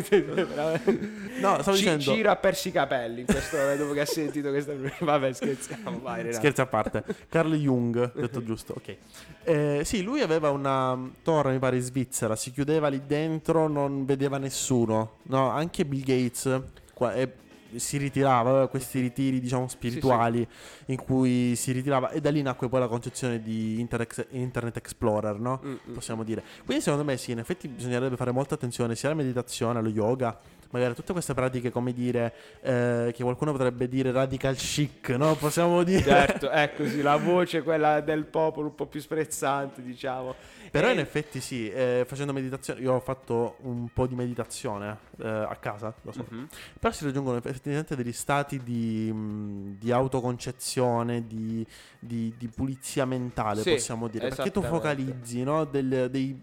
[1.39, 2.01] No, stavo Ci- dicendo...
[2.01, 4.73] Ciro ha perso i capelli in questo momento dopo che ha sentito questa.
[4.99, 5.99] Vabbè, scherziamo.
[6.01, 6.37] Vai, Renato.
[6.37, 7.03] Scherzi a parte.
[7.29, 8.95] Carl Jung, detto giusto, ok.
[9.43, 14.03] Eh, sì, lui aveva una torre, mi pare, in Svizzera, si chiudeva lì dentro, non
[14.05, 15.19] vedeva nessuno.
[15.23, 16.59] No, anche Bill Gates
[16.93, 17.31] qua- e
[17.75, 20.47] si ritirava, aveva questi ritiri, diciamo, spirituali
[20.87, 25.39] in cui si ritirava e da lì nacque poi la concezione di Internet, Internet Explorer,
[25.39, 25.61] no?
[25.63, 25.93] Mm, mm.
[25.93, 26.43] Possiamo dire.
[26.65, 30.37] Quindi secondo me sì, in effetti bisognerebbe fare molta attenzione sia alla meditazione, allo yoga,
[30.71, 35.35] magari tutte queste pratiche, come dire, eh, che qualcuno potrebbe dire radical chic, no?
[35.35, 36.01] Possiamo dire...
[36.03, 40.35] Certo, è così, la voce, quella del popolo un po' più sprezzante, diciamo.
[40.69, 44.97] Però E- in effetti sì, eh, facendo meditazione, io ho fatto un po' di meditazione
[45.21, 46.27] eh, a casa, da solo.
[46.29, 46.47] Mhm.
[46.79, 51.65] Però si raggiungono effettivamente degli stati di, mh, di autoconcezione, di,
[51.99, 54.27] di- di pulizia mentale, Sì, possiamo dire.
[54.27, 56.41] Perché tu focalizzi no, del- dei,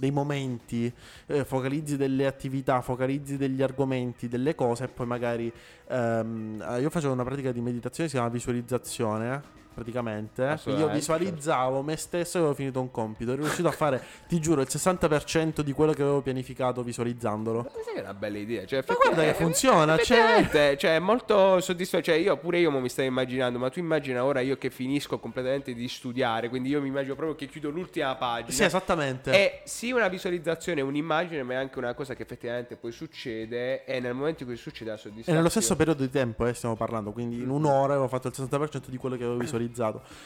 [0.00, 0.92] dei momenti,
[1.26, 5.52] eh, focalizzi delle attività, focalizzi degli argomenti, delle cose e poi magari...
[5.88, 9.58] ehm, eh, io facevo una pratica di meditazione si chiama visualizzazione.
[9.70, 13.32] Eh, Praticamente, io visualizzavo me stesso e avevo finito un compito.
[13.32, 17.62] Ero riuscito a fare, ti giuro, il 60% di quello che avevo pianificato visualizzandolo.
[17.62, 18.64] Ma sai che è una bella idea.
[18.66, 22.10] Cioè, Ma guarda che effettivamente- funziona, cioè- cioè, è molto soddisfacente.
[22.10, 25.72] Cioè, io pure io mi stai immaginando, ma tu immagina ora io che finisco completamente
[25.74, 28.50] di studiare, quindi io mi immagino proprio che chiudo l'ultima pagina.
[28.52, 29.30] Sì, esattamente.
[29.32, 34.00] È sì una visualizzazione, un'immagine, ma è anche una cosa che effettivamente poi succede e
[34.00, 35.38] nel momento in cui succede la E soddisfazione.
[35.38, 38.88] nello stesso periodo di tempo eh, stiamo parlando, quindi in un'ora avevo fatto il 60%
[38.88, 39.68] di quello che avevo visualizzato.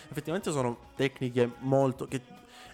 [0.08, 2.06] Effettivamente sono tecniche molto...
[2.06, 2.20] che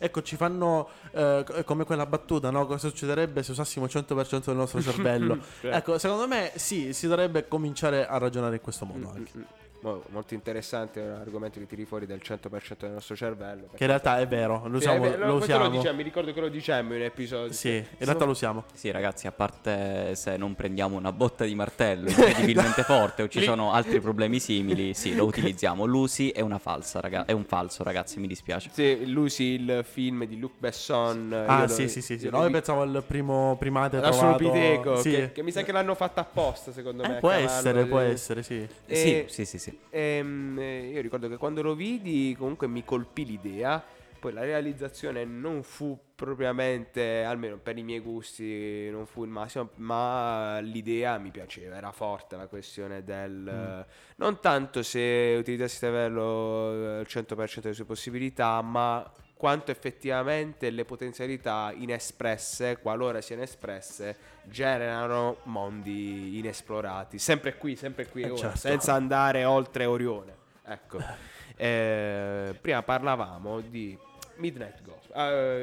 [0.02, 2.64] Ecco, ci fanno eh, co- come quella battuta, no?
[2.64, 5.38] Cosa succederebbe se usassimo il 100% del nostro cervello?
[5.60, 9.59] Ecco, secondo me sì, si dovrebbe cominciare a ragionare in questo modo anche.
[9.82, 13.68] Mo- molto interessante, è un argomento che tiri fuori del 100% del nostro cervello.
[13.74, 15.68] Che in realtà è vero, lo, Sì, usiamo, vero, lo usiamo.
[15.70, 17.52] diciamo, mi ricordo che lo dicemmo in un episodio.
[17.54, 18.64] Sì, in realtà lo usiamo.
[18.74, 23.40] Sì, ragazzi, a parte se non prendiamo una botta di martello incredibilmente forte o ci
[23.40, 25.86] sono altri problemi simili, sì, lo utilizziamo.
[25.86, 28.68] L'usi è una falsa, raga- è un falso, ragazzi, mi dispiace.
[28.72, 31.32] Sì, Lucy, il film di Luc Besson.
[31.46, 32.18] Ah, io lo- sì, sì, sì.
[32.18, 32.24] sì.
[32.26, 35.00] No, lo io vi- pensavo al primo primate L'Australopiteco, trovato.
[35.02, 35.10] Sì.
[35.10, 37.18] che, che mi sa che l'hanno fatta apposta, secondo Eh, me.
[37.20, 38.66] può essere, può essere, sì.
[38.86, 39.69] E- Sì, sì, sì, sì.
[39.90, 43.82] Ehm, eh, io ricordo che quando lo vidi, comunque mi colpì l'idea.
[44.20, 49.70] Poi la realizzazione non fu propriamente, almeno per i miei gusti, non fu il massimo,
[49.76, 53.48] ma l'idea mi piaceva, era forte la questione del...
[53.48, 59.10] eh, non tanto se utilizzasse il cervello eh, al 100% delle sue possibilità, ma
[59.40, 64.14] quanto effettivamente le potenzialità inespresse, qualora siano espresse,
[64.44, 67.18] generano mondi inesplorati.
[67.18, 68.58] Sempre qui, sempre qui, Eh, ora, certo.
[68.58, 70.36] senza andare oltre Orione.
[70.62, 70.98] Ecco.
[71.60, 73.94] Eh, prima parlavamo di
[74.36, 75.12] Midnight Gospel,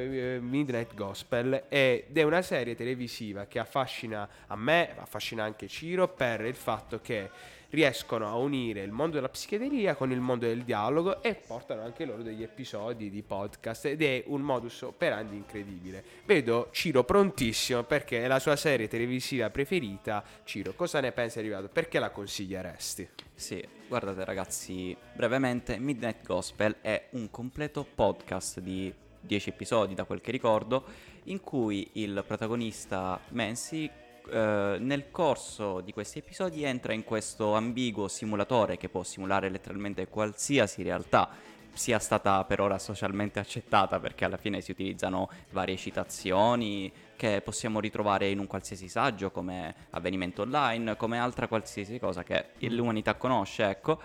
[0.10, 6.08] eh, Midnight Gospel ed è una serie televisiva che affascina a me, affascina anche Ciro
[6.08, 7.32] per il fatto che
[7.70, 12.06] riescono a unire il mondo della psichedelia con il mondo del dialogo e portano anche
[12.06, 16.04] loro degli episodi di podcast ed è un modus operandi incredibile.
[16.26, 20.24] Vedo Ciro prontissimo perché è la sua serie televisiva preferita.
[20.44, 21.68] Ciro, cosa ne pensi arrivato?
[21.68, 23.10] Perché la consiglieresti?
[23.34, 30.22] Sì, guardate ragazzi, brevemente, Midnight Gospel è un completo podcast di 10 episodi, da quel
[30.22, 30.86] che ricordo,
[31.26, 33.90] in cui il protagonista Mansi
[34.30, 40.08] eh, nel corso di questi episodi entra in questo ambiguo simulatore che può simulare letteralmente
[40.08, 41.30] qualsiasi realtà
[41.78, 47.80] sia stata per ora socialmente accettata perché alla fine si utilizzano varie citazioni che possiamo
[47.80, 53.70] ritrovare in un qualsiasi saggio come avvenimento online, come altra qualsiasi cosa che l'umanità conosce,
[53.70, 54.02] ecco.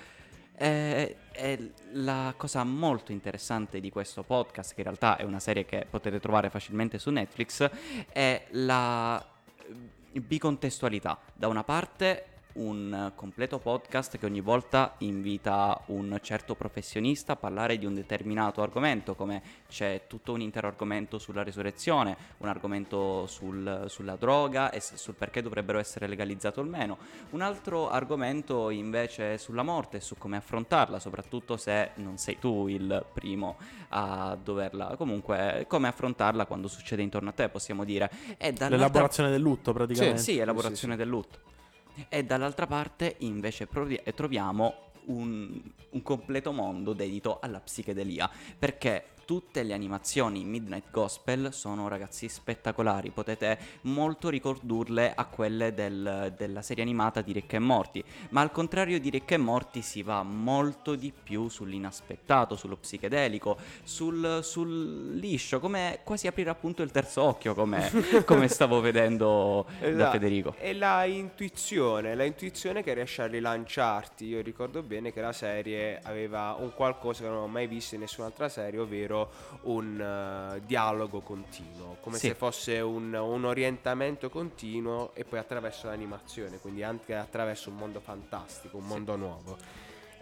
[0.55, 5.65] E, e la cosa molto interessante di questo podcast, che in realtà è una serie
[5.65, 7.69] che potete trovare facilmente su Netflix,
[8.13, 9.25] è la
[10.21, 11.19] bicontestualità.
[11.35, 17.79] Da una parte un completo podcast che ogni volta invita un certo professionista a parlare
[17.79, 23.85] di un determinato argomento, come c'è tutto un intero argomento sulla risurrezione, un argomento sul-
[23.89, 26.99] sulla droga e sul perché dovrebbero essere legalizzate o meno,
[27.31, 32.69] un altro argomento invece sulla morte e su come affrontarla, soprattutto se non sei tu
[32.69, 33.57] il primo
[33.89, 38.11] a doverla, comunque come affrontarla quando succede intorno a te, possiamo dire.
[38.77, 40.21] L'elaborazione del lutto, praticamente.
[40.23, 41.51] sì, elaborazione del lutto.
[42.09, 49.07] E dall'altra parte invece provi- eh, troviamo un, un completo mondo dedito alla psichedelia, perché
[49.25, 56.63] tutte le animazioni Midnight Gospel sono ragazzi spettacolari, potete molto ricondurle a quelle del- della
[56.63, 60.23] serie animata di Rick e Morty, ma al contrario di Rick e Morty si va
[60.23, 67.23] molto di più sull'inaspettato, sullo psichedelico, sul, sul liscio, come quasi aprire appunto il terzo
[67.23, 67.91] occhio, come,
[68.25, 70.11] come stavo vedendo da Esatto.
[70.13, 70.55] Federico.
[70.59, 74.25] E la intuizione, la intuizione che riesce a rilanciarti.
[74.27, 78.01] Io ricordo bene che la serie aveva un qualcosa che non ho mai visto in
[78.03, 79.12] nessun'altra serie, ovvero
[79.63, 82.29] un eh, dialogo continuo, come Sì.
[82.29, 88.01] se fosse un, un orientamento continuo e poi attraverso l'animazione, quindi anche attraverso un mondo
[88.01, 89.57] fantastico, un mondo nuovo.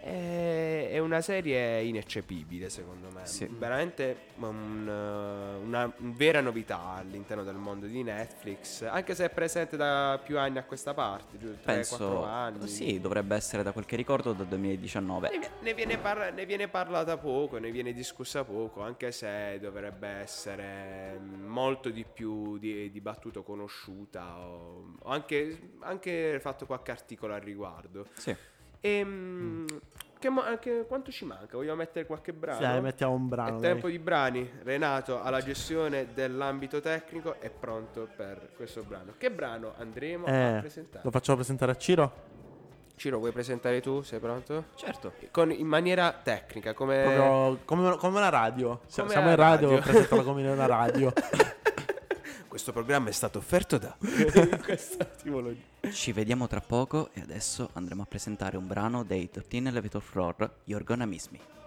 [0.03, 3.45] È una serie ineccepibile secondo me, Sì.
[3.45, 9.77] veramente un, eh, una vera novità all'interno del mondo di Netflix, anche se è presente
[9.77, 11.59] da più anni a questa parte, giusto?
[11.61, 12.67] 3-4 Penso, anni.
[12.67, 15.29] sì, dovrebbe essere da quel che ricordo dal 2019.
[15.29, 19.59] Ne, vi- ne viene par- ne viene parlata poco, ne viene discussa poco, anche se
[19.61, 27.35] dovrebbe essere molto di più di- dibattuto, conosciuta, o, o anche, anche fatto qualche articolo
[27.35, 28.07] al riguardo.
[28.15, 28.35] Sì.
[28.81, 29.65] E, mm,
[30.19, 31.55] che anche- quanto ci manca?
[31.57, 32.57] Vogliamo mettere qualche brano?
[32.57, 33.57] Sì, dai, mettiamo un brano.
[33.57, 33.71] È dai.
[33.71, 34.49] tempo di brani.
[34.63, 39.13] Renato alla gestione dell'ambito tecnico è pronto per questo brano.
[39.17, 41.03] Che brano andremo a Eh, presentare?
[41.03, 42.29] lo facciamo presentare a Ciro?
[42.95, 44.01] Ciro, vuoi presentare tu?
[44.03, 44.65] Sei pronto?
[44.75, 45.13] Certo.
[45.31, 47.01] Con- in maniera tecnica, come...
[47.03, 48.81] Proprio come, come una radio.
[48.85, 49.81] Siamo, Come siamo in radio, radio.
[49.83, 51.11] presentala come in una radio.
[52.47, 53.95] Questo programma è stato offerto da...
[54.63, 55.69] Questa tipologia.
[55.89, 60.57] Ci vediamo tra poco e adesso andremo a presentare un brano dei 13 Elevator Floor,
[60.65, 61.60] You're Gonna Miss Me.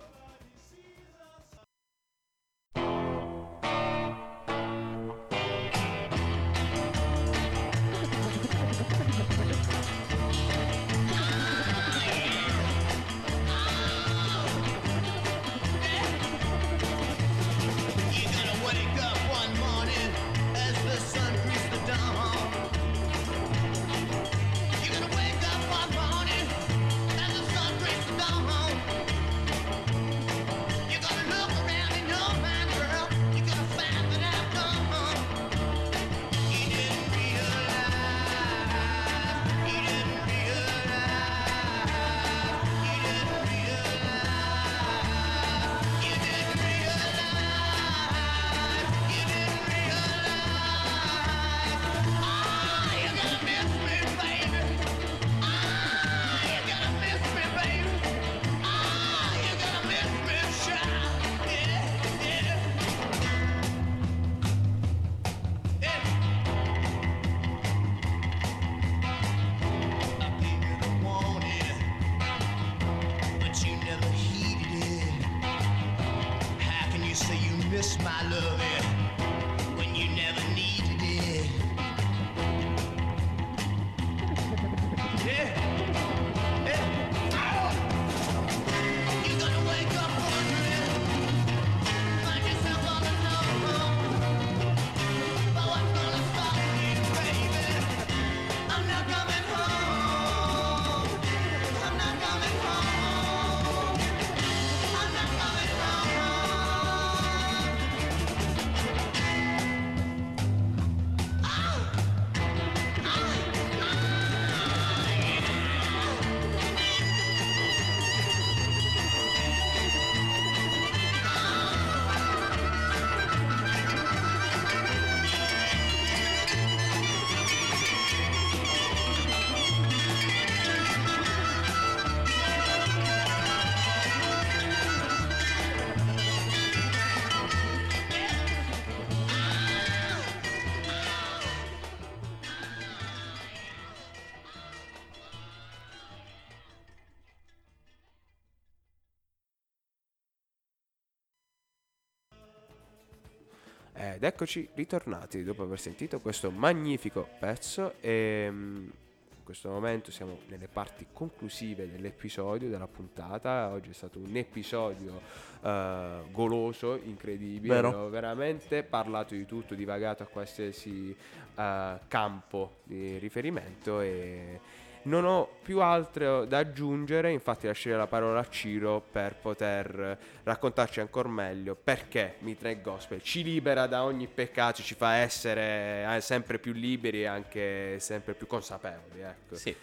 [154.14, 160.38] Ed eccoci ritornati dopo aver sentito questo magnifico pezzo e mm, in questo momento siamo
[160.46, 163.70] nelle parti conclusive dell'episodio, della puntata.
[163.70, 165.20] Oggi è stato un episodio
[165.60, 167.74] eh, goloso, incredibile.
[167.74, 168.04] Vero.
[168.04, 171.10] Ho veramente parlato di tutto, divagato a qualsiasi
[171.56, 174.60] eh, campo di riferimento e
[175.04, 181.00] non ho più altro da aggiungere, infatti lascerei la parola a Ciro per poter raccontarci
[181.00, 186.58] ancora meglio perché Midnight Gospel ci libera da ogni peccato, ci fa essere eh, sempre
[186.58, 189.20] più liberi e anche sempre più consapevoli.
[189.20, 189.56] Ecco.
[189.56, 189.74] Sì.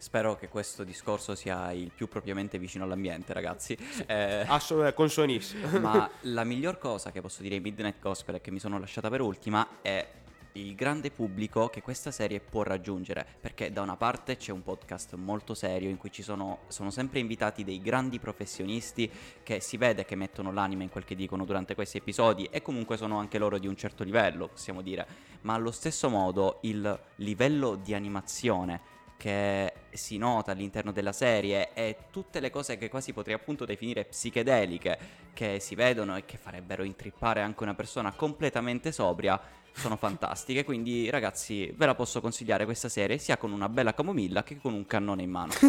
[0.00, 3.76] Spero che questo discorso sia il più propriamente vicino all'ambiente, ragazzi.
[4.06, 5.68] Eh, Assolutamente, consonissimo.
[5.78, 9.10] ma la miglior cosa che posso dire ai Midnight Gospel e che mi sono lasciata
[9.10, 10.06] per ultima è
[10.52, 15.14] il grande pubblico che questa serie può raggiungere perché da una parte c'è un podcast
[15.14, 19.10] molto serio in cui ci sono, sono sempre invitati dei grandi professionisti
[19.42, 22.96] che si vede che mettono l'anima in quel che dicono durante questi episodi e comunque
[22.96, 25.06] sono anche loro di un certo livello possiamo dire.
[25.42, 31.96] Ma allo stesso modo il livello di animazione che si nota all'interno della serie e
[32.10, 34.98] tutte le cose che quasi potrei appunto definire psichedeliche
[35.34, 39.38] che si vedono e che farebbero intrippare anche una persona completamente sobria
[39.72, 44.42] sono fantastiche quindi ragazzi ve la posso consigliare questa serie sia con una bella camomilla
[44.42, 45.52] che con un cannone in mano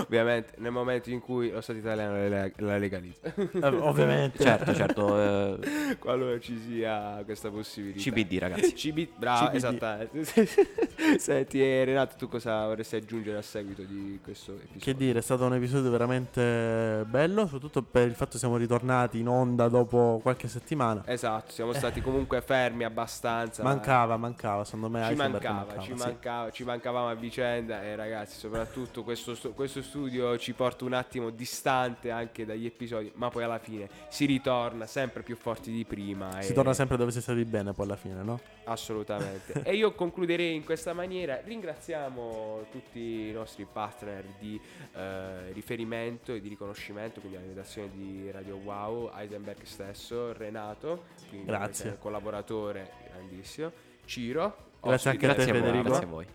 [0.00, 3.32] Ovviamente, nel momento in cui lo Stato italiano la- la legalizza.
[3.34, 4.42] Eh, ovviamente.
[4.42, 5.18] certo certo
[5.60, 7.98] eh, Qualora ci sia questa possibilità.
[8.00, 9.54] CBD ragazzi CB, bravo, CBD.
[9.56, 10.48] esattamente.
[11.18, 14.80] Senti, eh, Renato, tu cosa vorresti aggiungere a seguito di questo episodio?
[14.80, 19.18] Che dire, è stato un episodio veramente bello, soprattutto per il fatto che siamo ritornati
[19.20, 21.02] in onda dopo qualche settimana.
[21.06, 23.62] Esatto, siamo stati comunque fermi abbastanza.
[23.62, 26.02] ma- Mancava, mancava, secondo me Ci Heisenberg mancava, ci sì.
[26.04, 31.30] mancava, ci mancavamo a vicenda e ragazzi, soprattutto questo, questo studio ci porta un attimo
[31.30, 36.42] distante anche dagli episodi, ma poi alla fine si ritorna sempre più forti di prima.
[36.42, 38.40] Si e- torna sempre dove si è stati bene poi alla fine, no?
[38.64, 39.62] Assolutamente.
[39.62, 41.40] e io concluderei in questa maniera.
[41.42, 44.60] Ringraziamo tutti i nostri partner di
[44.94, 51.50] eh, riferimento e di riconoscimento, quindi la redazione di Radio Wow, Heisenberg stesso, Renato, quindi
[51.98, 53.70] collaboratore grandissimo,
[54.04, 54.64] Ciro.
[54.80, 55.82] Grazie anche a te, Federico.
[55.82, 56.26] grazie a voi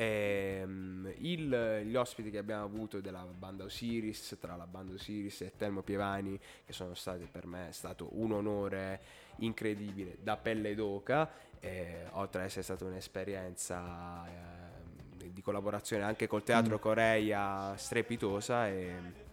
[0.00, 5.52] Ehm, il- gli ospiti che abbiamo avuto della banda Osiris, tra la banda Osiris e
[5.58, 9.00] Telmo Pievani, che sono stati per me, è stato un onore
[9.40, 16.44] incredibile da pelle d'oca, eh, oltre ad essere stata un'esperienza eh, di collaborazione anche col
[16.44, 19.28] Teatro Coreia strepitosa e...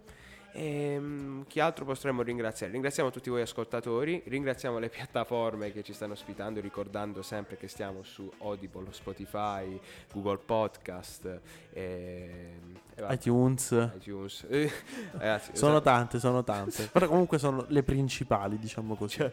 [0.58, 2.72] Ehm, chi altro potremmo ringraziare?
[2.72, 8.02] Ringraziamo tutti voi ascoltatori, ringraziamo le piattaforme che ci stanno ospitando, ricordando sempre che stiamo
[8.02, 9.80] su Audible, Spotify,
[10.12, 11.40] Google Podcast,
[11.72, 13.90] ehm, e iTunes.
[13.96, 14.46] iTunes.
[14.58, 14.70] Eh,
[15.12, 15.84] ragazzi, Sono esatto.
[15.90, 16.88] tante, sono tante.
[16.92, 19.30] Però comunque sono le principali, diciamo così.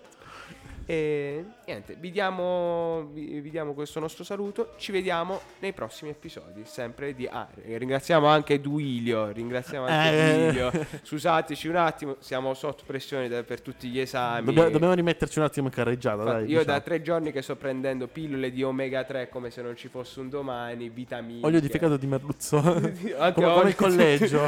[0.88, 4.74] E niente, vi diamo, vi, diamo questo nostro saluto.
[4.78, 6.62] Ci vediamo nei prossimi episodi.
[6.66, 7.28] Sempre di.
[7.28, 9.32] Ah, ringraziamo anche Duilio.
[9.32, 10.44] Ringraziamo anche Eh.
[10.44, 10.72] Duilio.
[11.02, 14.46] Scusateci un attimo, siamo sotto pressione da- per tutti gli esami.
[14.46, 16.52] Dobbiamo, dobbiamo rimetterci un attimo in carreggiata, Infatti, dai.
[16.52, 16.78] io diciamo.
[16.78, 20.20] da tre giorni che sto prendendo pillole di omega 3 come se non ci fosse
[20.20, 21.46] un domani, vitamine.
[21.48, 22.58] Olio di fegato di merluzzo.
[23.18, 24.44] Anche come, come il collegio.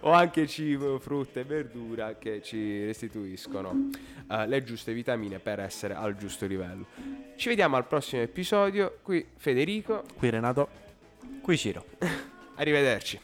[0.00, 3.90] o anche cibo, frutta e verdura che ci restituiscono
[4.30, 6.86] eh, le giuste vitamine per essere al giusto livello.
[7.36, 8.98] Ci vediamo al prossimo episodio.
[9.02, 10.68] Qui Federico, Qui Renato.
[11.42, 11.84] qui Ciro
[12.56, 13.20] arrivederci.